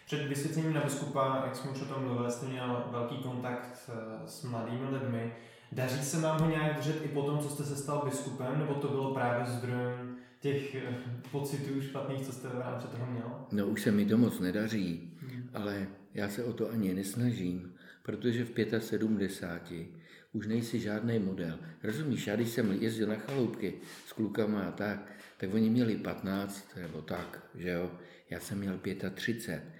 Před 0.07 0.27
vysvětlením 0.27 0.73
na 0.73 0.81
biskupa, 0.81 1.41
jak 1.45 1.55
jsme 1.55 1.71
už 1.71 1.81
o 1.81 1.85
tom 1.85 2.03
mluvili, 2.03 2.31
jste 2.31 2.45
měl 2.45 2.85
velký 2.91 3.17
kontakt 3.17 3.89
eh, 3.89 4.27
s 4.27 4.43
mladými 4.43 4.85
lidmi. 4.89 5.33
Daří 5.71 6.03
se 6.03 6.21
vám 6.21 6.41
ho 6.41 6.49
nějak 6.49 6.75
držet 6.75 7.05
i 7.05 7.07
po 7.07 7.23
tom, 7.23 7.39
co 7.39 7.49
jste 7.49 7.63
se 7.63 7.75
stal 7.75 8.01
biskupem, 8.05 8.59
nebo 8.59 8.73
to 8.73 8.87
bylo 8.87 9.13
právě 9.13 9.45
zdrojem 9.45 10.17
těch 10.39 10.75
eh, 10.75 10.95
pocitů 11.31 11.81
špatných, 11.81 12.25
co 12.25 12.31
jste 12.31 12.47
v 12.47 12.59
rámci 12.59 12.87
toho 12.87 13.05
měl? 13.05 13.45
No 13.51 13.67
už 13.67 13.81
se 13.81 13.91
mi 13.91 14.05
to 14.05 14.17
moc 14.17 14.39
nedaří, 14.39 15.17
hmm. 15.21 15.49
ale 15.53 15.87
já 16.13 16.29
se 16.29 16.43
o 16.43 16.53
to 16.53 16.69
ani 16.71 16.93
nesnažím, 16.93 17.73
protože 18.03 18.45
v 18.45 18.79
75 18.79 19.87
už 20.33 20.47
nejsi 20.47 20.79
žádný 20.79 21.19
model. 21.19 21.59
Rozumíš, 21.83 22.27
já 22.27 22.35
když 22.35 22.49
jsem 22.49 22.71
jezdil 22.71 23.07
na 23.07 23.15
chaloupky 23.15 23.73
s 24.07 24.13
klukama 24.13 24.61
a 24.61 24.71
tak, 24.71 25.11
tak 25.37 25.53
oni 25.53 25.69
měli 25.69 25.95
15 25.95 26.67
nebo 26.75 27.01
tak, 27.01 27.43
že 27.55 27.69
jo, 27.69 27.91
já 28.29 28.39
jsem 28.39 28.57
měl 28.57 28.79
35. 29.15 29.76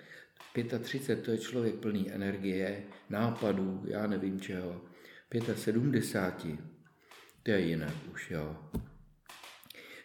35 0.53 1.15
to 1.25 1.31
je 1.31 1.37
člověk 1.37 1.75
plný 1.75 2.11
energie, 2.11 2.83
nápadů, 3.09 3.83
já 3.87 4.07
nevím 4.07 4.39
čeho. 4.39 4.81
75 5.55 6.59
to 7.43 7.51
je 7.51 7.61
jinak 7.61 7.93
už, 8.13 8.31
jo. 8.31 8.57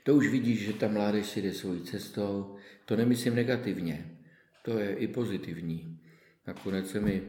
To 0.02 0.14
už 0.14 0.28
vidíš, 0.28 0.66
že 0.66 0.72
ta 0.72 0.88
mládež 0.88 1.26
si 1.26 1.42
jde 1.42 1.52
svojí 1.52 1.82
cestou. 1.82 2.56
To 2.84 2.96
nemyslím 2.96 3.34
negativně, 3.34 4.18
to 4.62 4.78
je 4.78 4.94
i 4.94 5.08
pozitivní. 5.08 6.00
Nakonec 6.46 6.90
se 6.90 7.00
mi 7.00 7.22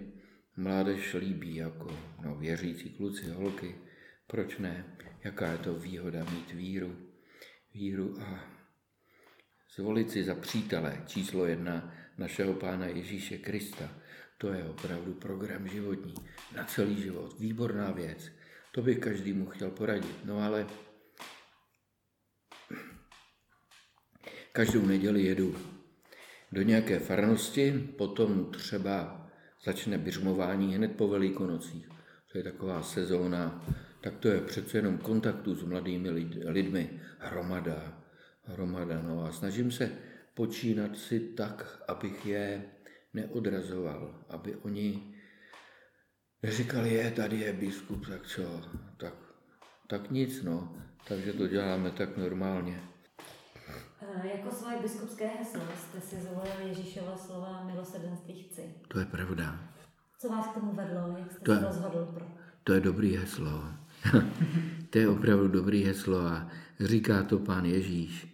mládež 0.57 1.13
líbí 1.13 1.55
jako 1.55 1.97
no, 2.23 2.35
věřící 2.35 2.89
kluci, 2.89 3.29
holky. 3.29 3.75
Proč 4.27 4.57
ne? 4.57 4.85
Jaká 5.23 5.51
je 5.51 5.57
to 5.57 5.73
výhoda 5.73 6.23
mít 6.23 6.53
víru? 6.53 6.97
Víru 7.73 8.21
a 8.21 8.52
zvolit 9.75 10.11
si 10.11 10.23
za 10.23 10.35
přítele 10.35 11.03
číslo 11.05 11.45
jedna 11.45 11.93
našeho 12.17 12.53
Pána 12.53 12.85
Ježíše 12.85 13.37
Krista. 13.37 13.89
To 14.37 14.53
je 14.53 14.63
opravdu 14.63 15.13
program 15.13 15.67
životní, 15.67 16.13
na 16.55 16.63
celý 16.63 17.01
život, 17.01 17.39
výborná 17.39 17.91
věc. 17.91 18.31
To 18.71 18.81
bych 18.81 18.99
každému 18.99 19.45
chtěl 19.45 19.71
poradit. 19.71 20.25
No 20.25 20.39
ale 20.39 20.67
každou 24.51 24.85
neděli 24.85 25.23
jedu 25.23 25.55
do 26.51 26.61
nějaké 26.61 26.99
farnosti, 26.99 27.93
potom 27.97 28.51
třeba 28.51 29.27
začne 29.63 29.97
běžmování 29.97 30.75
hned 30.75 30.95
po 30.95 31.07
velikonocích. 31.07 31.89
To 32.31 32.37
je 32.37 32.43
taková 32.43 32.83
sezóna, 32.83 33.65
tak 34.01 34.17
to 34.17 34.27
je 34.27 34.41
přece 34.41 34.77
jenom 34.77 34.97
kontaktu 34.97 35.55
s 35.55 35.63
mladými 35.63 36.09
lidmi, 36.45 37.01
hromada, 37.19 38.02
hromada. 38.43 39.01
No 39.01 39.25
a 39.25 39.31
snažím 39.31 39.71
se 39.71 39.91
počínat 40.33 40.97
si 40.97 41.19
tak, 41.19 41.83
abych 41.87 42.25
je 42.25 42.65
neodrazoval, 43.13 44.25
aby 44.29 44.55
oni 44.55 45.15
neříkali, 46.43 46.93
je, 46.93 47.11
tady 47.11 47.39
je 47.39 47.53
biskup, 47.53 48.07
tak 48.07 48.27
co, 48.27 48.61
tak, 48.97 49.13
tak 49.87 50.11
nic, 50.11 50.43
no. 50.43 50.75
Takže 51.07 51.33
to 51.33 51.47
děláme 51.47 51.91
tak 51.91 52.17
normálně. 52.17 52.79
Jako 54.23 54.51
svoje 54.51 54.81
biskupské 54.81 55.27
heslo 55.27 55.61
jste 55.77 56.01
si 56.01 56.15
zvolil 56.15 56.67
Ježíšova 56.67 57.17
slova 57.17 57.63
milosrdenství 57.63 58.43
chci. 58.43 58.75
To 58.87 58.99
je 58.99 59.05
pravda. 59.05 59.59
Co 60.19 60.29
vás 60.29 60.47
k 60.47 60.53
tomu 60.53 60.73
vedlo? 60.73 61.15
Jak 61.17 61.31
jste 61.31 61.39
to 61.39 61.53
se 61.53 61.59
je, 61.59 61.65
rozhodl 61.65 62.05
pro? 62.13 62.25
To 62.63 62.73
je 62.73 62.79
dobrý 62.79 63.17
heslo. 63.17 63.63
to 64.89 64.99
je 64.99 65.09
opravdu 65.09 65.47
dobrý 65.47 65.83
heslo 65.83 66.19
a 66.19 66.47
říká 66.79 67.23
to 67.23 67.39
pán 67.39 67.65
Ježíš, 67.65 68.32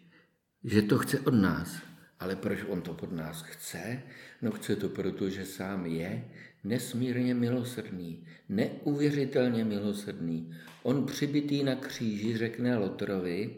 že 0.64 0.82
to 0.82 0.98
chce 0.98 1.20
od 1.20 1.34
nás. 1.34 1.82
Ale 2.20 2.36
proč 2.36 2.60
on 2.68 2.82
to 2.82 2.94
pod 2.94 3.12
nás 3.12 3.42
chce? 3.42 4.02
No 4.42 4.52
chce 4.52 4.76
to 4.76 4.90
proto, 4.90 5.30
že 5.30 5.46
sám 5.46 5.86
je 5.86 6.24
nesmírně 6.64 7.34
milosrdný, 7.36 8.26
neuvěřitelně 8.50 9.66
milosrdný. 9.66 10.56
On 10.84 11.06
přibitý 11.06 11.64
na 11.64 11.76
kříži 11.76 12.38
řekne 12.38 12.78
Lotrovi, 12.78 13.56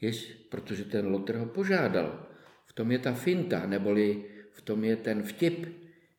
jež, 0.00 0.32
protože 0.48 0.84
ten 0.84 1.06
Lotr 1.06 1.36
ho 1.36 1.46
požádal. 1.46 2.26
V 2.64 2.72
tom 2.72 2.92
je 2.92 2.98
ta 2.98 3.12
finta, 3.12 3.66
neboli 3.66 4.24
v 4.52 4.62
tom 4.62 4.84
je 4.84 4.96
ten 4.96 5.22
vtip. 5.22 5.66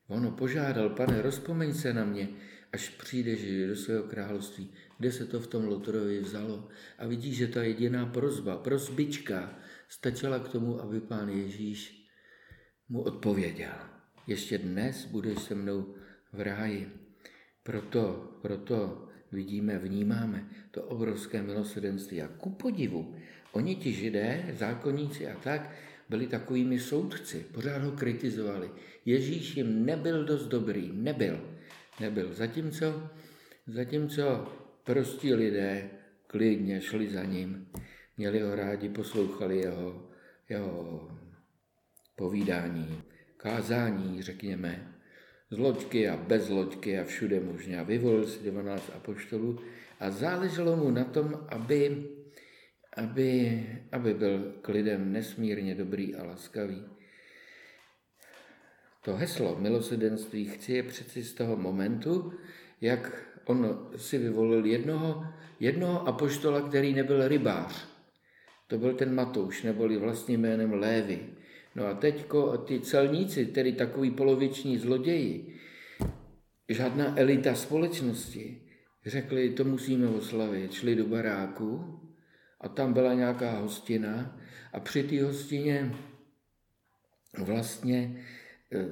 On 0.08 0.26
ho 0.26 0.32
požádal, 0.32 0.90
pane, 0.90 1.22
rozpomeň 1.22 1.74
se 1.74 1.94
na 1.94 2.06
mě, 2.06 2.30
až 2.74 2.90
přijdeš 2.90 3.68
do 3.68 3.76
svého 3.76 4.04
království, 4.04 4.70
kde 4.98 5.12
se 5.12 5.26
to 5.26 5.40
v 5.40 5.48
tom 5.48 5.68
Lotrovi 5.68 6.20
vzalo. 6.20 6.68
A 6.98 7.08
vidíš, 7.08 7.38
že 7.38 7.48
ta 7.48 7.64
jediná 7.64 8.06
prozba, 8.06 8.58
prozbička, 8.58 9.60
stačila 9.90 10.40
k 10.40 10.50
tomu, 10.50 10.82
aby 10.82 11.02
pán 11.02 11.30
Ježíš 11.30 12.06
mu 12.90 13.02
odpověděl. 13.02 13.74
Ještě 14.28 14.58
dnes 14.58 15.06
budeš 15.06 15.40
se 15.40 15.56
mnou 15.56 15.96
v 16.34 16.42
ráji. 16.42 16.92
Proto, 17.64 18.30
proto 18.42 19.08
vidíme, 19.32 19.78
vnímáme 19.78 20.50
to 20.72 20.84
obrovské 20.84 21.42
milosrdenství. 21.42 22.22
A 22.22 22.28
ku 22.28 22.50
podivu, 22.50 23.16
oni 23.52 23.76
ti 23.76 23.94
židé, 23.94 24.56
zákonníci 24.58 25.28
a 25.28 25.36
tak, 25.40 25.72
byli 26.10 26.28
takovými 26.28 26.80
soudci, 26.80 27.46
pořád 27.54 27.84
ho 27.84 27.92
kritizovali. 27.92 28.70
Ježíš 29.06 29.58
jim 29.58 29.86
nebyl 29.86 30.26
dost 30.26 30.48
dobrý, 30.48 30.92
nebyl, 30.94 31.58
nebyl. 32.00 32.34
Zatímco, 32.34 33.10
zatímco 33.68 34.48
prostí 34.84 35.34
lidé 35.34 35.90
klidně 36.28 36.82
šli 36.82 37.10
za 37.10 37.24
ním, 37.24 37.68
měli 38.20 38.40
ho 38.40 38.56
rádi, 38.56 38.90
poslouchali 38.90 39.58
jeho, 39.58 40.10
jeho 40.50 41.08
povídání, 42.16 43.02
kázání, 43.38 44.22
řekněme, 44.22 44.94
z 45.50 45.58
loďky 45.58 46.10
a 46.10 46.18
bez 46.18 46.50
loďky 46.50 47.00
a 47.00 47.04
všude 47.04 47.40
možně. 47.40 47.80
A 47.80 47.84
vyvolil 47.84 48.28
si 48.28 48.52
12 48.52 48.92
apoštolů 48.96 49.60
a 50.00 50.12
záleželo 50.12 50.76
mu 50.76 50.92
na 50.92 51.04
tom, 51.04 51.48
aby, 51.50 52.10
aby, 52.98 53.64
aby 53.92 54.14
byl 54.14 54.54
k 54.62 54.68
lidem 54.68 55.14
nesmírně 55.14 55.76
dobrý 55.76 56.16
a 56.16 56.24
laskavý. 56.24 56.86
To 59.02 59.16
heslo 59.16 59.56
milosedenství 59.60 60.46
chci 60.46 60.74
je 60.74 60.84
přeci 60.84 61.24
z 61.24 61.34
toho 61.34 61.56
momentu, 61.56 62.34
jak 62.82 63.28
on 63.46 63.90
si 63.96 64.18
vyvolil 64.18 64.66
jednoho, 64.66 65.26
jednoho 65.60 66.08
apoštola, 66.08 66.62
který 66.62 66.94
nebyl 66.94 67.28
rybář. 67.28 67.99
To 68.70 68.78
byl 68.78 68.94
ten 68.94 69.16
Matouš, 69.16 69.64
neboli 69.64 69.98
vlastním 69.98 70.42
jménem 70.42 70.74
Lévy. 70.74 71.20
No 71.76 71.86
a 71.86 71.94
teďko 71.94 72.58
ty 72.58 72.80
celníci, 72.80 73.46
tedy 73.46 73.74
takový 73.74 74.12
poloviční 74.12 74.78
zloději, 74.78 75.56
žádná 76.70 77.20
elita 77.20 77.56
společnosti, 77.56 78.62
řekli, 79.06 79.50
to 79.50 79.64
musíme 79.64 80.08
oslavit. 80.08 80.74
Šli 80.74 80.96
do 80.96 81.06
baráku 81.06 82.00
a 82.62 82.70
tam 82.70 82.94
byla 82.94 83.14
nějaká 83.14 83.60
hostina 83.60 84.38
a 84.74 84.80
při 84.80 85.04
té 85.04 85.24
hostině 85.24 85.96
vlastně 87.38 88.26
e, 88.72 88.86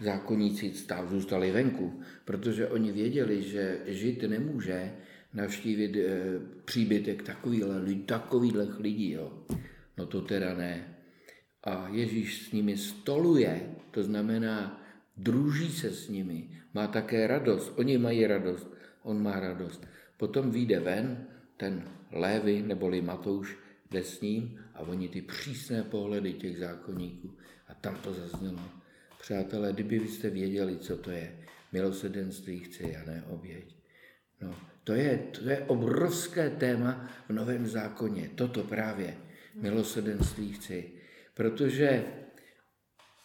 zákonníci 0.00 0.74
stáv 0.74 1.08
zůstali 1.08 1.50
venku, 1.50 2.02
protože 2.24 2.68
oni 2.68 2.92
věděli, 2.92 3.42
že 3.42 3.80
žít 3.86 4.22
nemůže 4.22 4.92
navštívit 5.34 5.96
e, 5.96 6.40
příbytek 6.64 7.22
takovýhle, 7.22 7.94
takovýhle 8.06 8.68
lidí. 8.78 9.10
Jo. 9.10 9.32
No 9.98 10.06
to 10.06 10.20
teda 10.20 10.54
ne 10.54 10.92
a 11.64 11.88
Ježíš 11.88 12.42
s 12.42 12.52
nimi 12.52 12.76
stoluje, 12.76 13.74
to 13.90 14.02
znamená, 14.02 14.82
druží 15.16 15.72
se 15.72 15.90
s 15.90 16.08
nimi, 16.08 16.50
má 16.74 16.86
také 16.86 17.26
radost, 17.26 17.72
oni 17.78 17.98
mají 17.98 18.26
radost, 18.26 18.66
on 19.02 19.22
má 19.22 19.40
radost. 19.40 19.86
Potom 20.16 20.50
vyjde 20.50 20.80
ven 20.80 21.26
ten 21.56 21.84
Lévy 22.12 22.62
neboli 22.62 23.02
Matouš 23.02 23.56
jde 23.90 24.04
s 24.04 24.20
ním 24.20 24.58
a 24.74 24.80
oni 24.80 25.08
ty 25.08 25.22
přísné 25.22 25.82
pohledy 25.82 26.32
těch 26.32 26.58
zákonníků. 26.58 27.30
A 27.68 27.74
tam 27.74 27.96
to 27.96 28.14
zaznělo. 28.14 28.60
Přátelé, 29.20 29.72
kdyby 29.72 30.00
byste 30.00 30.30
věděli, 30.30 30.78
co 30.78 30.96
to 30.96 31.10
je, 31.10 31.38
milosedenství 31.72 32.58
chci 32.58 32.96
a 32.96 33.04
ne 33.06 33.24
oběť. 33.28 33.81
No, 34.42 34.54
to 34.84 34.92
je, 34.92 35.18
to 35.30 35.48
je 35.48 35.58
obrovské 35.58 36.50
téma 36.50 37.08
v 37.28 37.32
Novém 37.32 37.66
zákoně. 37.66 38.30
Toto 38.34 38.64
právě. 38.64 39.16
Milosedenství 39.54 40.52
chci. 40.52 40.92
Protože 41.34 42.04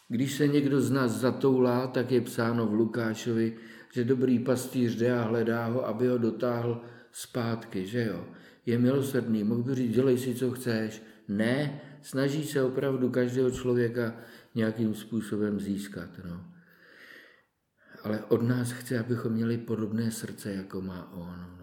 když 0.08 0.32
se 0.32 0.48
někdo 0.48 0.80
z 0.80 0.90
nás 0.90 1.12
zatoulá, 1.12 1.86
tak 1.86 2.12
je 2.12 2.20
psáno 2.20 2.66
v 2.66 2.72
Lukášovi, 2.72 3.56
že 3.92 4.04
dobrý 4.04 4.38
pastýř 4.38 4.96
jde 4.96 5.12
a 5.12 5.22
hledá 5.22 5.66
ho, 5.66 5.86
aby 5.86 6.08
ho 6.08 6.18
dotáhl 6.18 6.82
zpátky, 7.12 7.86
že 7.86 8.04
jo. 8.04 8.24
Je 8.66 8.78
milosrdný, 8.78 9.44
mohl 9.44 9.62
by 9.62 9.74
říct, 9.74 9.94
dělej 9.94 10.18
si, 10.18 10.34
co 10.34 10.50
chceš. 10.50 11.02
Ne, 11.28 11.80
snaží 12.02 12.44
se 12.44 12.62
opravdu 12.62 13.10
každého 13.10 13.50
člověka 13.50 14.14
nějakým 14.54 14.94
způsobem 14.94 15.60
získat. 15.60 16.10
No. 16.24 16.44
Ale 18.04 18.20
od 18.28 18.42
nás 18.42 18.70
chce, 18.70 18.98
abychom 18.98 19.32
měli 19.32 19.58
podobné 19.58 20.10
srdce, 20.10 20.52
jako 20.52 20.80
má 20.80 21.12
on. 21.12 21.58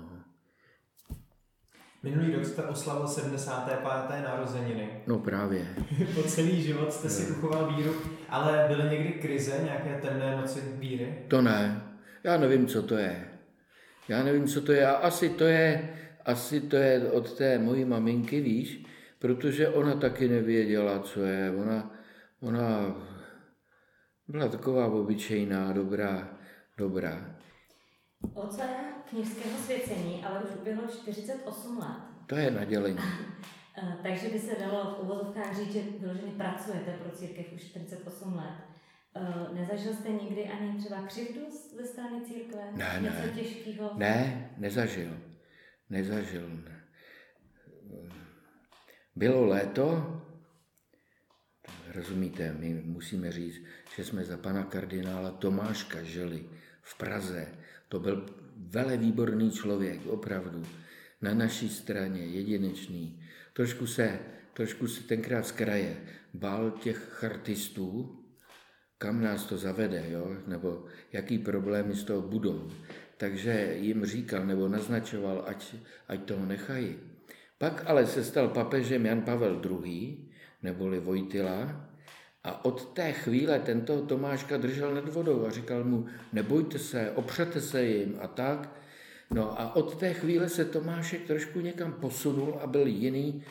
Minulý 2.05 2.35
rok 2.35 2.45
jste 2.45 2.63
oslavil 2.63 3.07
75. 3.07 3.79
narozeniny. 4.23 4.89
No 5.07 5.19
právě. 5.19 5.67
po 6.15 6.23
celý 6.23 6.61
život 6.61 6.93
jste 6.93 7.09
si 7.09 7.31
uchoval 7.31 7.75
víru, 7.75 7.93
ale 8.29 8.65
byly 8.67 8.89
někdy 8.89 9.09
krize, 9.09 9.61
nějaké 9.63 10.01
temné 10.01 10.37
noci 10.37 10.59
víry? 10.79 11.15
To 11.27 11.41
ne. 11.41 11.81
Já 12.23 12.37
nevím, 12.37 12.67
co 12.67 12.83
to 12.83 12.97
je. 12.97 13.25
Já 14.07 14.23
nevím, 14.23 14.47
co 14.47 14.61
to 14.61 14.71
je. 14.71 14.87
A 14.87 14.91
asi 14.91 15.29
to 15.29 15.43
je, 15.43 15.89
asi 16.25 16.61
to 16.61 16.75
je 16.75 17.11
od 17.11 17.37
té 17.37 17.59
mojí 17.59 17.85
maminky, 17.85 18.41
víš, 18.41 18.85
protože 19.19 19.69
ona 19.69 19.95
taky 19.95 20.27
nevěděla, 20.27 20.99
co 20.99 21.23
je. 21.23 21.51
Ona, 21.51 21.91
ona 22.41 22.95
byla 24.27 24.47
taková 24.47 24.87
obyčejná, 24.87 25.73
dobrá, 25.73 26.37
dobrá. 26.77 27.35
Oce 28.33 28.69
kněžského 29.09 29.57
svěcení, 29.57 30.25
ale 30.25 30.43
už 30.43 30.49
uběhlo 30.59 30.87
48 30.87 31.77
let. 31.77 32.01
To 32.27 32.35
je 32.35 32.51
nadělení. 32.51 32.97
Eh, 33.77 33.97
takže 34.03 34.29
by 34.29 34.39
se 34.39 34.55
dalo 34.59 34.95
v 34.95 35.03
uvozovkách 35.03 35.55
říct, 35.57 35.73
že 35.73 35.81
vyloženě 35.99 36.31
pracujete 36.31 36.91
pro 36.91 37.11
církev 37.11 37.45
už 37.55 37.61
48 37.63 38.35
let. 38.35 38.53
Eh, 39.15 39.53
nezažil 39.53 39.93
jste 39.93 40.09
nikdy 40.09 40.45
ani 40.47 40.79
třeba 40.79 41.01
křivdu 41.07 41.41
ze 41.77 41.85
strany 41.85 42.21
církve? 42.21 42.71
Ne, 42.71 42.99
Něco 43.01 43.15
ne. 43.17 43.31
těžkého? 43.35 43.91
Ne, 43.95 44.49
nezažil. 44.57 45.17
Nezažil. 45.89 46.63
Bylo 49.15 49.45
léto, 49.45 50.21
rozumíte, 51.95 52.55
my 52.59 52.81
musíme 52.85 53.31
říct, 53.31 53.61
že 53.95 54.05
jsme 54.05 54.25
za 54.25 54.37
pana 54.37 54.63
kardinála 54.63 55.31
Tomáška 55.31 56.03
žili 56.03 56.43
v 56.81 56.97
Praze. 56.97 57.47
To 57.89 57.99
byl 57.99 58.25
vele 58.57 58.97
výborný 58.97 59.51
člověk, 59.51 60.05
opravdu. 60.07 60.63
Na 61.21 61.33
naší 61.33 61.69
straně, 61.69 62.25
jedinečný. 62.25 63.21
Trošku 63.53 63.87
se, 63.87 64.19
trošku 64.53 64.87
se 64.87 65.03
tenkrát 65.03 65.47
z 65.47 65.51
kraje 65.51 65.97
bál 66.33 66.71
těch 66.71 66.97
chartistů, 66.97 68.19
kam 68.97 69.21
nás 69.21 69.45
to 69.45 69.57
zavede, 69.57 70.05
jo? 70.09 70.37
nebo 70.47 70.85
jaký 71.11 71.39
problémy 71.39 71.93
z 71.95 72.03
toho 72.03 72.21
budou. 72.21 72.71
Takže 73.17 73.75
jim 73.79 74.05
říkal 74.05 74.45
nebo 74.45 74.67
naznačoval, 74.67 75.43
ať, 75.47 75.75
ať 76.07 76.23
toho 76.23 76.45
nechají. 76.45 76.95
Pak 77.57 77.83
ale 77.87 78.05
se 78.05 78.23
stal 78.23 78.49
papežem 78.49 79.05
Jan 79.05 79.21
Pavel 79.21 79.61
II, 79.83 80.24
neboli 80.65 80.99
Vojtila, 80.99 81.85
a 82.45 82.65
od 82.65 82.93
té 82.93 83.11
chvíle 83.11 83.59
tento 83.59 84.01
Tomáška 84.01 84.57
držel 84.57 84.93
nad 84.95 85.09
vodou 85.09 85.45
a 85.45 85.49
říkal 85.49 85.83
mu, 85.83 86.05
nebojte 86.33 86.79
se, 86.79 87.11
opřete 87.15 87.61
se 87.61 87.83
jim 87.83 88.17
a 88.21 88.27
tak. 88.27 88.69
No 89.33 89.61
a 89.61 89.75
od 89.75 89.97
té 89.97 90.13
chvíle 90.13 90.49
se 90.49 90.65
Tomášek 90.65 91.27
trošku 91.27 91.59
někam 91.59 91.93
posunul 91.93 92.59
a 92.61 92.67
byl 92.67 92.87
jiný 92.87 93.43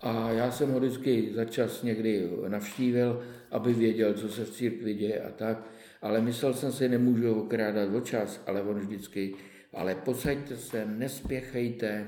a 0.00 0.30
já 0.30 0.50
jsem 0.50 0.72
ho 0.72 0.80
vždycky 0.80 1.32
za 1.34 1.44
čas 1.44 1.82
někdy 1.82 2.30
navštívil, 2.48 3.22
aby 3.50 3.72
věděl, 3.72 4.14
co 4.14 4.28
se 4.28 4.44
v 4.44 4.50
církvi 4.50 4.94
děje 4.94 5.22
a 5.22 5.30
tak. 5.30 5.62
Ale 6.02 6.20
myslel 6.20 6.54
jsem 6.54 6.72
si, 6.72 6.88
nemůžu 6.88 7.34
ho 7.34 7.42
okrádat 7.42 7.94
o 7.94 8.00
čas, 8.00 8.42
ale 8.46 8.62
on 8.62 8.78
vždycky, 8.78 9.34
ale 9.74 9.94
posaďte 9.94 10.56
se, 10.56 10.86
nespěchejte, 10.86 12.06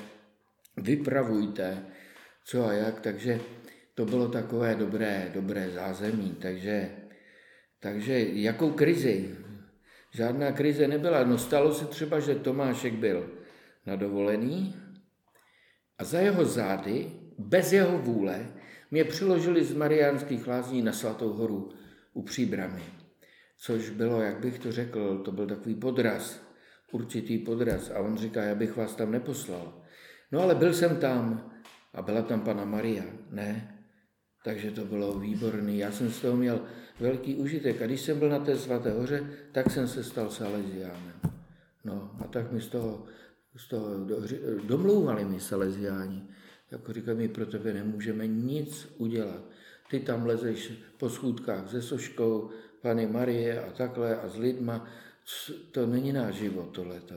vypravujte, 0.76 1.84
co 2.44 2.66
a 2.66 2.72
jak. 2.72 3.00
Takže 3.00 3.40
to 3.94 4.04
bylo 4.04 4.28
takové 4.28 4.74
dobré, 4.74 5.30
dobré 5.34 5.70
zázemí. 5.70 6.36
Takže, 6.42 6.90
takže 7.80 8.20
jakou 8.20 8.70
krizi? 8.70 9.36
Žádná 10.10 10.52
krize 10.52 10.88
nebyla. 10.88 11.24
No 11.24 11.38
stalo 11.38 11.74
se 11.74 11.86
třeba, 11.86 12.20
že 12.20 12.34
Tomášek 12.34 12.94
byl 12.94 13.30
na 13.86 13.96
dovolený 13.96 14.76
a 15.98 16.04
za 16.04 16.18
jeho 16.18 16.44
zády, 16.44 17.12
bez 17.38 17.72
jeho 17.72 17.98
vůle, 17.98 18.46
mě 18.90 19.04
přiložili 19.04 19.64
z 19.64 19.74
Mariánských 19.74 20.46
lázní 20.46 20.82
na 20.82 20.92
Svatou 20.92 21.32
horu 21.32 21.72
u 22.12 22.22
Příbramy. 22.22 22.82
Což 23.56 23.90
bylo, 23.90 24.20
jak 24.20 24.40
bych 24.40 24.58
to 24.58 24.72
řekl, 24.72 25.18
to 25.18 25.32
byl 25.32 25.46
takový 25.46 25.74
podraz, 25.74 26.42
určitý 26.92 27.38
podraz. 27.38 27.90
A 27.90 27.98
on 27.98 28.16
říká, 28.16 28.42
já 28.42 28.54
bych 28.54 28.76
vás 28.76 28.94
tam 28.94 29.12
neposlal. 29.12 29.82
No 30.32 30.40
ale 30.40 30.54
byl 30.54 30.74
jsem 30.74 30.96
tam 30.96 31.52
a 31.94 32.02
byla 32.02 32.22
tam 32.22 32.40
pana 32.40 32.64
Maria, 32.64 33.04
ne? 33.30 33.78
Takže 34.44 34.70
to 34.70 34.84
bylo 34.84 35.18
výborný. 35.18 35.78
Já 35.78 35.92
jsem 35.92 36.10
z 36.10 36.20
toho 36.20 36.36
měl 36.36 36.60
velký 37.00 37.34
užitek. 37.34 37.82
A 37.82 37.86
když 37.86 38.00
jsem 38.00 38.18
byl 38.18 38.28
na 38.28 38.38
té 38.38 38.58
svaté 38.58 38.90
hoře, 38.90 39.26
tak 39.52 39.70
jsem 39.70 39.88
se 39.88 40.04
stal 40.04 40.30
Salesiánem. 40.30 41.14
No 41.84 42.10
a 42.20 42.26
tak 42.26 42.52
mi 42.52 42.60
z 42.60 42.68
toho, 42.68 43.04
z 43.56 43.68
toho 43.68 43.86
domlouvali 44.66 45.24
mi 45.24 45.40
Salesiáni. 45.40 46.22
Jako 46.70 46.92
říkají, 46.92 47.18
my 47.18 47.28
pro 47.28 47.46
tebe 47.46 47.72
nemůžeme 47.72 48.26
nic 48.26 48.94
udělat. 48.98 49.44
Ty 49.90 50.00
tam 50.00 50.26
lezeš 50.26 50.72
po 50.98 51.08
schůdkách 51.08 51.70
se 51.70 51.82
Soškou, 51.82 52.50
Pany 52.82 53.06
Marie 53.06 53.62
a 53.62 53.72
takhle 53.72 54.20
a 54.20 54.28
s 54.28 54.36
lidma. 54.36 54.86
To 55.70 55.86
není 55.86 56.12
náš 56.12 56.34
život 56.34 56.70
tohleto. 56.70 57.14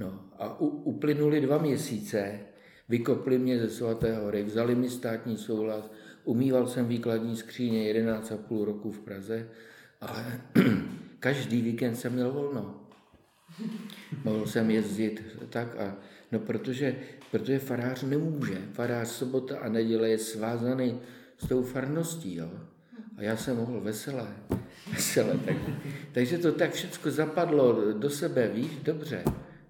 No 0.00 0.20
a 0.38 0.60
u, 0.60 0.66
uplynuli 0.66 1.40
dva 1.40 1.58
měsíce, 1.58 2.40
vykopli 2.88 3.38
mě 3.38 3.58
ze 3.58 3.70
svaté 3.70 4.16
hory, 4.16 4.42
vzali 4.42 4.74
mi 4.74 4.90
státní 4.90 5.36
souhlas, 5.36 5.90
umýval 6.26 6.66
jsem 6.66 6.88
výkladní 6.88 7.36
skříně 7.36 7.92
11,5 7.94 8.64
roku 8.64 8.92
v 8.92 9.00
Praze, 9.00 9.48
ale 10.00 10.40
každý 11.18 11.62
víkend 11.62 11.96
jsem 11.96 12.12
měl 12.12 12.32
volno. 12.32 12.80
Mohl 14.24 14.46
jsem 14.46 14.70
jezdit 14.70 15.22
tak 15.50 15.76
a 15.76 15.96
no 16.32 16.38
protože, 16.38 16.96
protože 17.30 17.58
farář 17.58 18.02
nemůže. 18.02 18.62
Farář 18.72 19.08
sobota 19.08 19.58
a 19.58 19.68
neděle 19.68 20.08
je 20.08 20.18
svázaný 20.18 21.00
s 21.38 21.48
tou 21.48 21.62
farností, 21.62 22.34
jo. 22.34 22.50
A 23.16 23.22
já 23.22 23.36
jsem 23.36 23.56
mohl 23.56 23.80
veselé, 23.80 24.28
veselé. 24.92 25.34
Tak, 25.38 25.56
takže 26.12 26.38
to 26.38 26.52
tak 26.52 26.72
všechno 26.72 27.10
zapadlo 27.10 27.92
do 27.92 28.10
sebe, 28.10 28.48
víš, 28.48 28.70
dobře. 28.82 29.24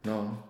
No. 0.04 0.44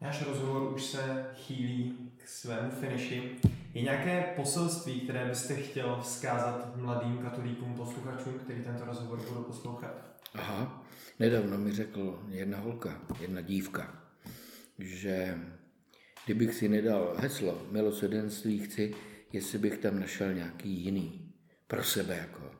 Náš 0.00 0.26
rozhovor 0.26 0.74
už 0.74 0.84
se 0.84 1.26
chýlí 1.34 1.96
k 2.16 2.28
svému 2.28 2.70
finiši. 2.70 3.36
Je 3.74 3.82
nějaké 3.82 4.32
poselství, 4.36 5.00
které 5.00 5.28
byste 5.28 5.54
chtěl 5.54 6.00
vzkázat 6.02 6.76
mladým 6.76 7.18
katolíkům, 7.18 7.74
posluchačům, 7.74 8.38
kteří 8.38 8.62
tento 8.62 8.84
rozhovor 8.84 9.18
budou 9.28 9.42
poslouchat? 9.42 10.20
Aha, 10.34 10.86
nedávno 11.18 11.58
mi 11.58 11.72
řekl 11.72 12.22
jedna 12.28 12.58
holka, 12.58 13.02
jedna 13.20 13.40
dívka, 13.40 14.04
že 14.78 15.38
kdybych 16.24 16.54
si 16.54 16.68
nedal 16.68 17.14
heslo 17.18 17.66
milosedenství 17.70 18.58
chci, 18.58 18.94
jestli 19.32 19.58
bych 19.58 19.78
tam 19.78 20.00
našel 20.00 20.34
nějaký 20.34 20.84
jiný 20.84 21.34
pro 21.66 21.84
sebe 21.84 22.16
jako, 22.16 22.50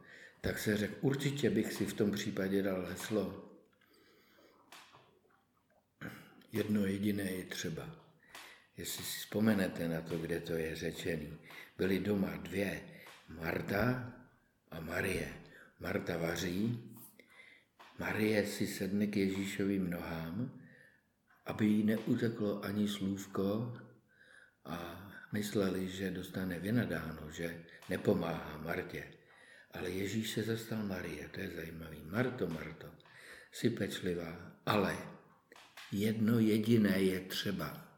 tak 0.40 0.58
se 0.58 0.76
řekl, 0.76 0.94
určitě 1.00 1.50
bych 1.50 1.72
si 1.72 1.86
v 1.86 1.94
tom 1.94 2.10
případě 2.10 2.62
dal 2.62 2.86
heslo 2.86 3.50
jedno 6.52 6.86
jediné 6.86 7.22
je 7.22 7.44
třeba. 7.44 7.99
Jestli 8.80 9.04
si 9.04 9.18
vzpomenete 9.28 9.88
na 9.88 10.00
to, 10.00 10.18
kde 10.18 10.40
to 10.40 10.52
je 10.52 10.76
řečený, 10.76 11.38
byly 11.78 12.00
doma 12.00 12.36
dvě, 12.36 12.80
Marta 13.28 14.12
a 14.70 14.80
Marie. 14.80 15.28
Marta 15.80 16.16
vaří, 16.16 16.80
Marie 17.98 18.46
si 18.46 18.66
sedne 18.66 19.06
k 19.06 19.16
Ježíšovým 19.16 19.90
nohám, 19.90 20.60
aby 21.46 21.66
jí 21.66 21.84
neuteklo 21.84 22.64
ani 22.64 22.88
slůvko 22.88 23.76
a 24.64 24.76
mysleli, 25.32 25.88
že 25.88 26.10
dostane 26.10 26.58
vynadáno, 26.58 27.30
že 27.30 27.64
nepomáhá 27.88 28.58
Martě. 28.64 29.12
Ale 29.76 29.90
Ježíš 29.90 30.30
se 30.30 30.42
zastal 30.42 30.82
Marie, 30.82 31.28
to 31.28 31.40
je 31.40 31.50
zajímavý. 31.50 32.00
Marto, 32.04 32.46
Marto, 32.46 32.88
jsi 33.52 33.70
pečlivá, 33.70 34.56
ale 34.66 34.96
jedno 35.92 36.38
jediné 36.38 37.00
je 37.00 37.20
třeba. 37.20 37.89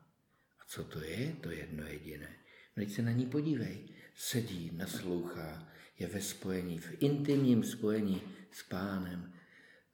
Co 0.72 0.84
to 0.84 1.04
je, 1.04 1.36
to 1.40 1.50
jedno 1.50 1.86
jediné? 1.86 2.28
Teď 2.74 2.90
se 2.90 3.02
na 3.02 3.12
ní 3.12 3.26
podívej. 3.26 3.88
Sedí, 4.14 4.70
naslouchá, 4.76 5.68
je 5.98 6.06
ve 6.06 6.20
spojení, 6.20 6.78
v 6.78 7.02
intimním 7.02 7.64
spojení 7.64 8.22
s 8.50 8.62
pánem. 8.62 9.32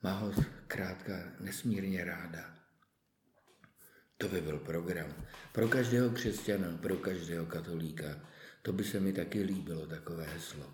Má 0.03 0.13
ho 0.13 0.33
krátka 0.67 1.13
nesmírně 1.41 2.05
ráda. 2.05 2.55
To 4.19 4.29
by 4.29 4.41
byl 4.41 4.59
program. 4.59 5.15
Pro 5.53 5.69
každého 5.69 6.11
křesťana, 6.11 6.79
pro 6.83 6.97
každého 6.97 7.47
katolíka. 7.47 8.21
To 8.63 8.73
by 8.73 8.85
se 8.85 9.01
mi 9.01 9.13
taky 9.13 9.43
líbilo, 9.43 9.87
takové 9.87 10.25
heslo. 10.25 10.73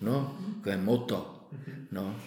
No, 0.00 0.38
takové 0.54 0.76
moto. 0.76 1.48
No, 1.90 2.20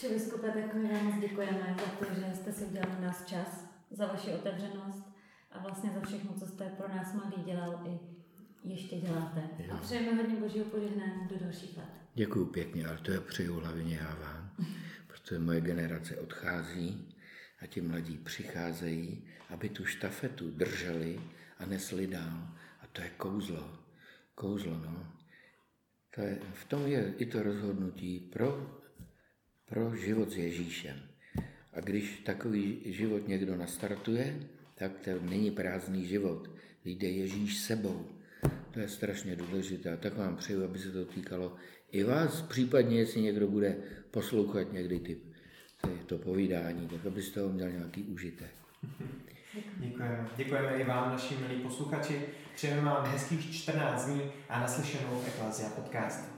Či 0.00 0.08
biskupe, 0.08 0.50
tak 0.50 0.74
my 0.74 0.92
vám 0.92 1.04
moc 1.04 1.20
děkujeme 1.20 1.76
za 1.78 2.06
to, 2.06 2.14
že 2.14 2.36
jste 2.36 2.52
si 2.52 2.64
udělali 2.64 3.00
nás 3.00 3.26
čas, 3.26 3.64
za 3.90 4.06
vaši 4.06 4.30
otevřenost 4.30 5.18
a 5.52 5.58
vlastně 5.58 5.90
za 5.90 6.00
všechno, 6.00 6.34
co 6.34 6.46
jste 6.58 6.70
pro 6.70 6.88
nás 6.88 7.14
mladý 7.14 7.42
dělal 7.42 7.82
i 7.86 7.98
ještě 8.68 8.96
děláte. 8.96 9.48
Jo. 9.58 9.74
A 9.74 9.76
přejeme 9.76 10.14
hodně 10.14 10.40
božího 10.40 10.64
požehnání 10.64 11.28
do 11.28 11.36
dalších 11.40 11.76
let. 11.76 11.88
Děkuji 12.14 12.46
pěkně, 12.46 12.86
ale 12.86 12.98
to 12.98 13.10
je 13.10 13.20
přeju 13.20 13.60
hlavně 13.60 13.96
já 13.96 14.14
vám, 14.14 14.50
protože 15.06 15.38
moje 15.38 15.60
generace 15.60 16.16
odchází 16.16 17.14
a 17.62 17.66
ti 17.66 17.80
mladí 17.80 18.18
přicházejí, 18.18 19.24
aby 19.48 19.68
tu 19.68 19.84
štafetu 19.84 20.50
drželi 20.50 21.20
a 21.58 21.66
nesli 21.66 22.06
dál. 22.06 22.48
A 22.80 22.86
to 22.92 23.02
je 23.02 23.10
kouzlo. 23.10 23.78
Kouzlo, 24.34 24.78
no. 24.78 25.12
To 26.14 26.20
je, 26.20 26.38
v 26.54 26.64
tom 26.64 26.86
je 26.86 27.14
i 27.18 27.26
to 27.26 27.42
rozhodnutí 27.42 28.20
pro, 28.20 28.80
pro 29.64 29.96
život 29.96 30.30
s 30.30 30.36
Ježíšem. 30.36 31.02
A 31.72 31.80
když 31.80 32.20
takový 32.20 32.82
život 32.84 33.28
někdo 33.28 33.56
nastartuje, 33.56 34.48
tak 34.78 34.92
to 35.04 35.10
není 35.20 35.50
prázdný 35.50 36.06
život. 36.06 36.50
Jde 36.84 37.08
Ježíš 37.08 37.58
sebou. 37.58 38.06
To 38.70 38.80
je 38.80 38.88
strašně 38.88 39.36
důležité. 39.36 39.96
Tak 39.96 40.16
vám 40.16 40.36
přeju, 40.36 40.64
aby 40.64 40.78
se 40.78 40.90
to 40.90 41.04
týkalo 41.04 41.56
i 41.92 42.04
vás, 42.04 42.42
případně 42.42 42.98
jestli 42.98 43.20
někdo 43.20 43.48
bude 43.48 43.76
poslouchat 44.10 44.72
někdy 44.72 45.00
ty, 45.00 45.20
to 46.06 46.18
povídání, 46.18 46.88
tak 46.88 47.06
abyste 47.06 47.34
toho 47.40 47.52
měl 47.52 47.70
nějaký 47.70 48.02
užitek. 48.02 48.50
Děkujeme. 49.76 50.28
Děkujeme 50.36 50.76
i 50.76 50.84
vám, 50.84 51.10
naši 51.10 51.36
milí 51.36 51.62
posluchači. 51.62 52.20
Přejeme 52.54 52.80
vám 52.80 53.06
hezkých 53.06 53.54
14 53.54 54.06
dní 54.06 54.22
a 54.48 54.60
naslyšenou 54.60 55.22
Eklazia 55.26 55.70
podcast. 55.70 56.37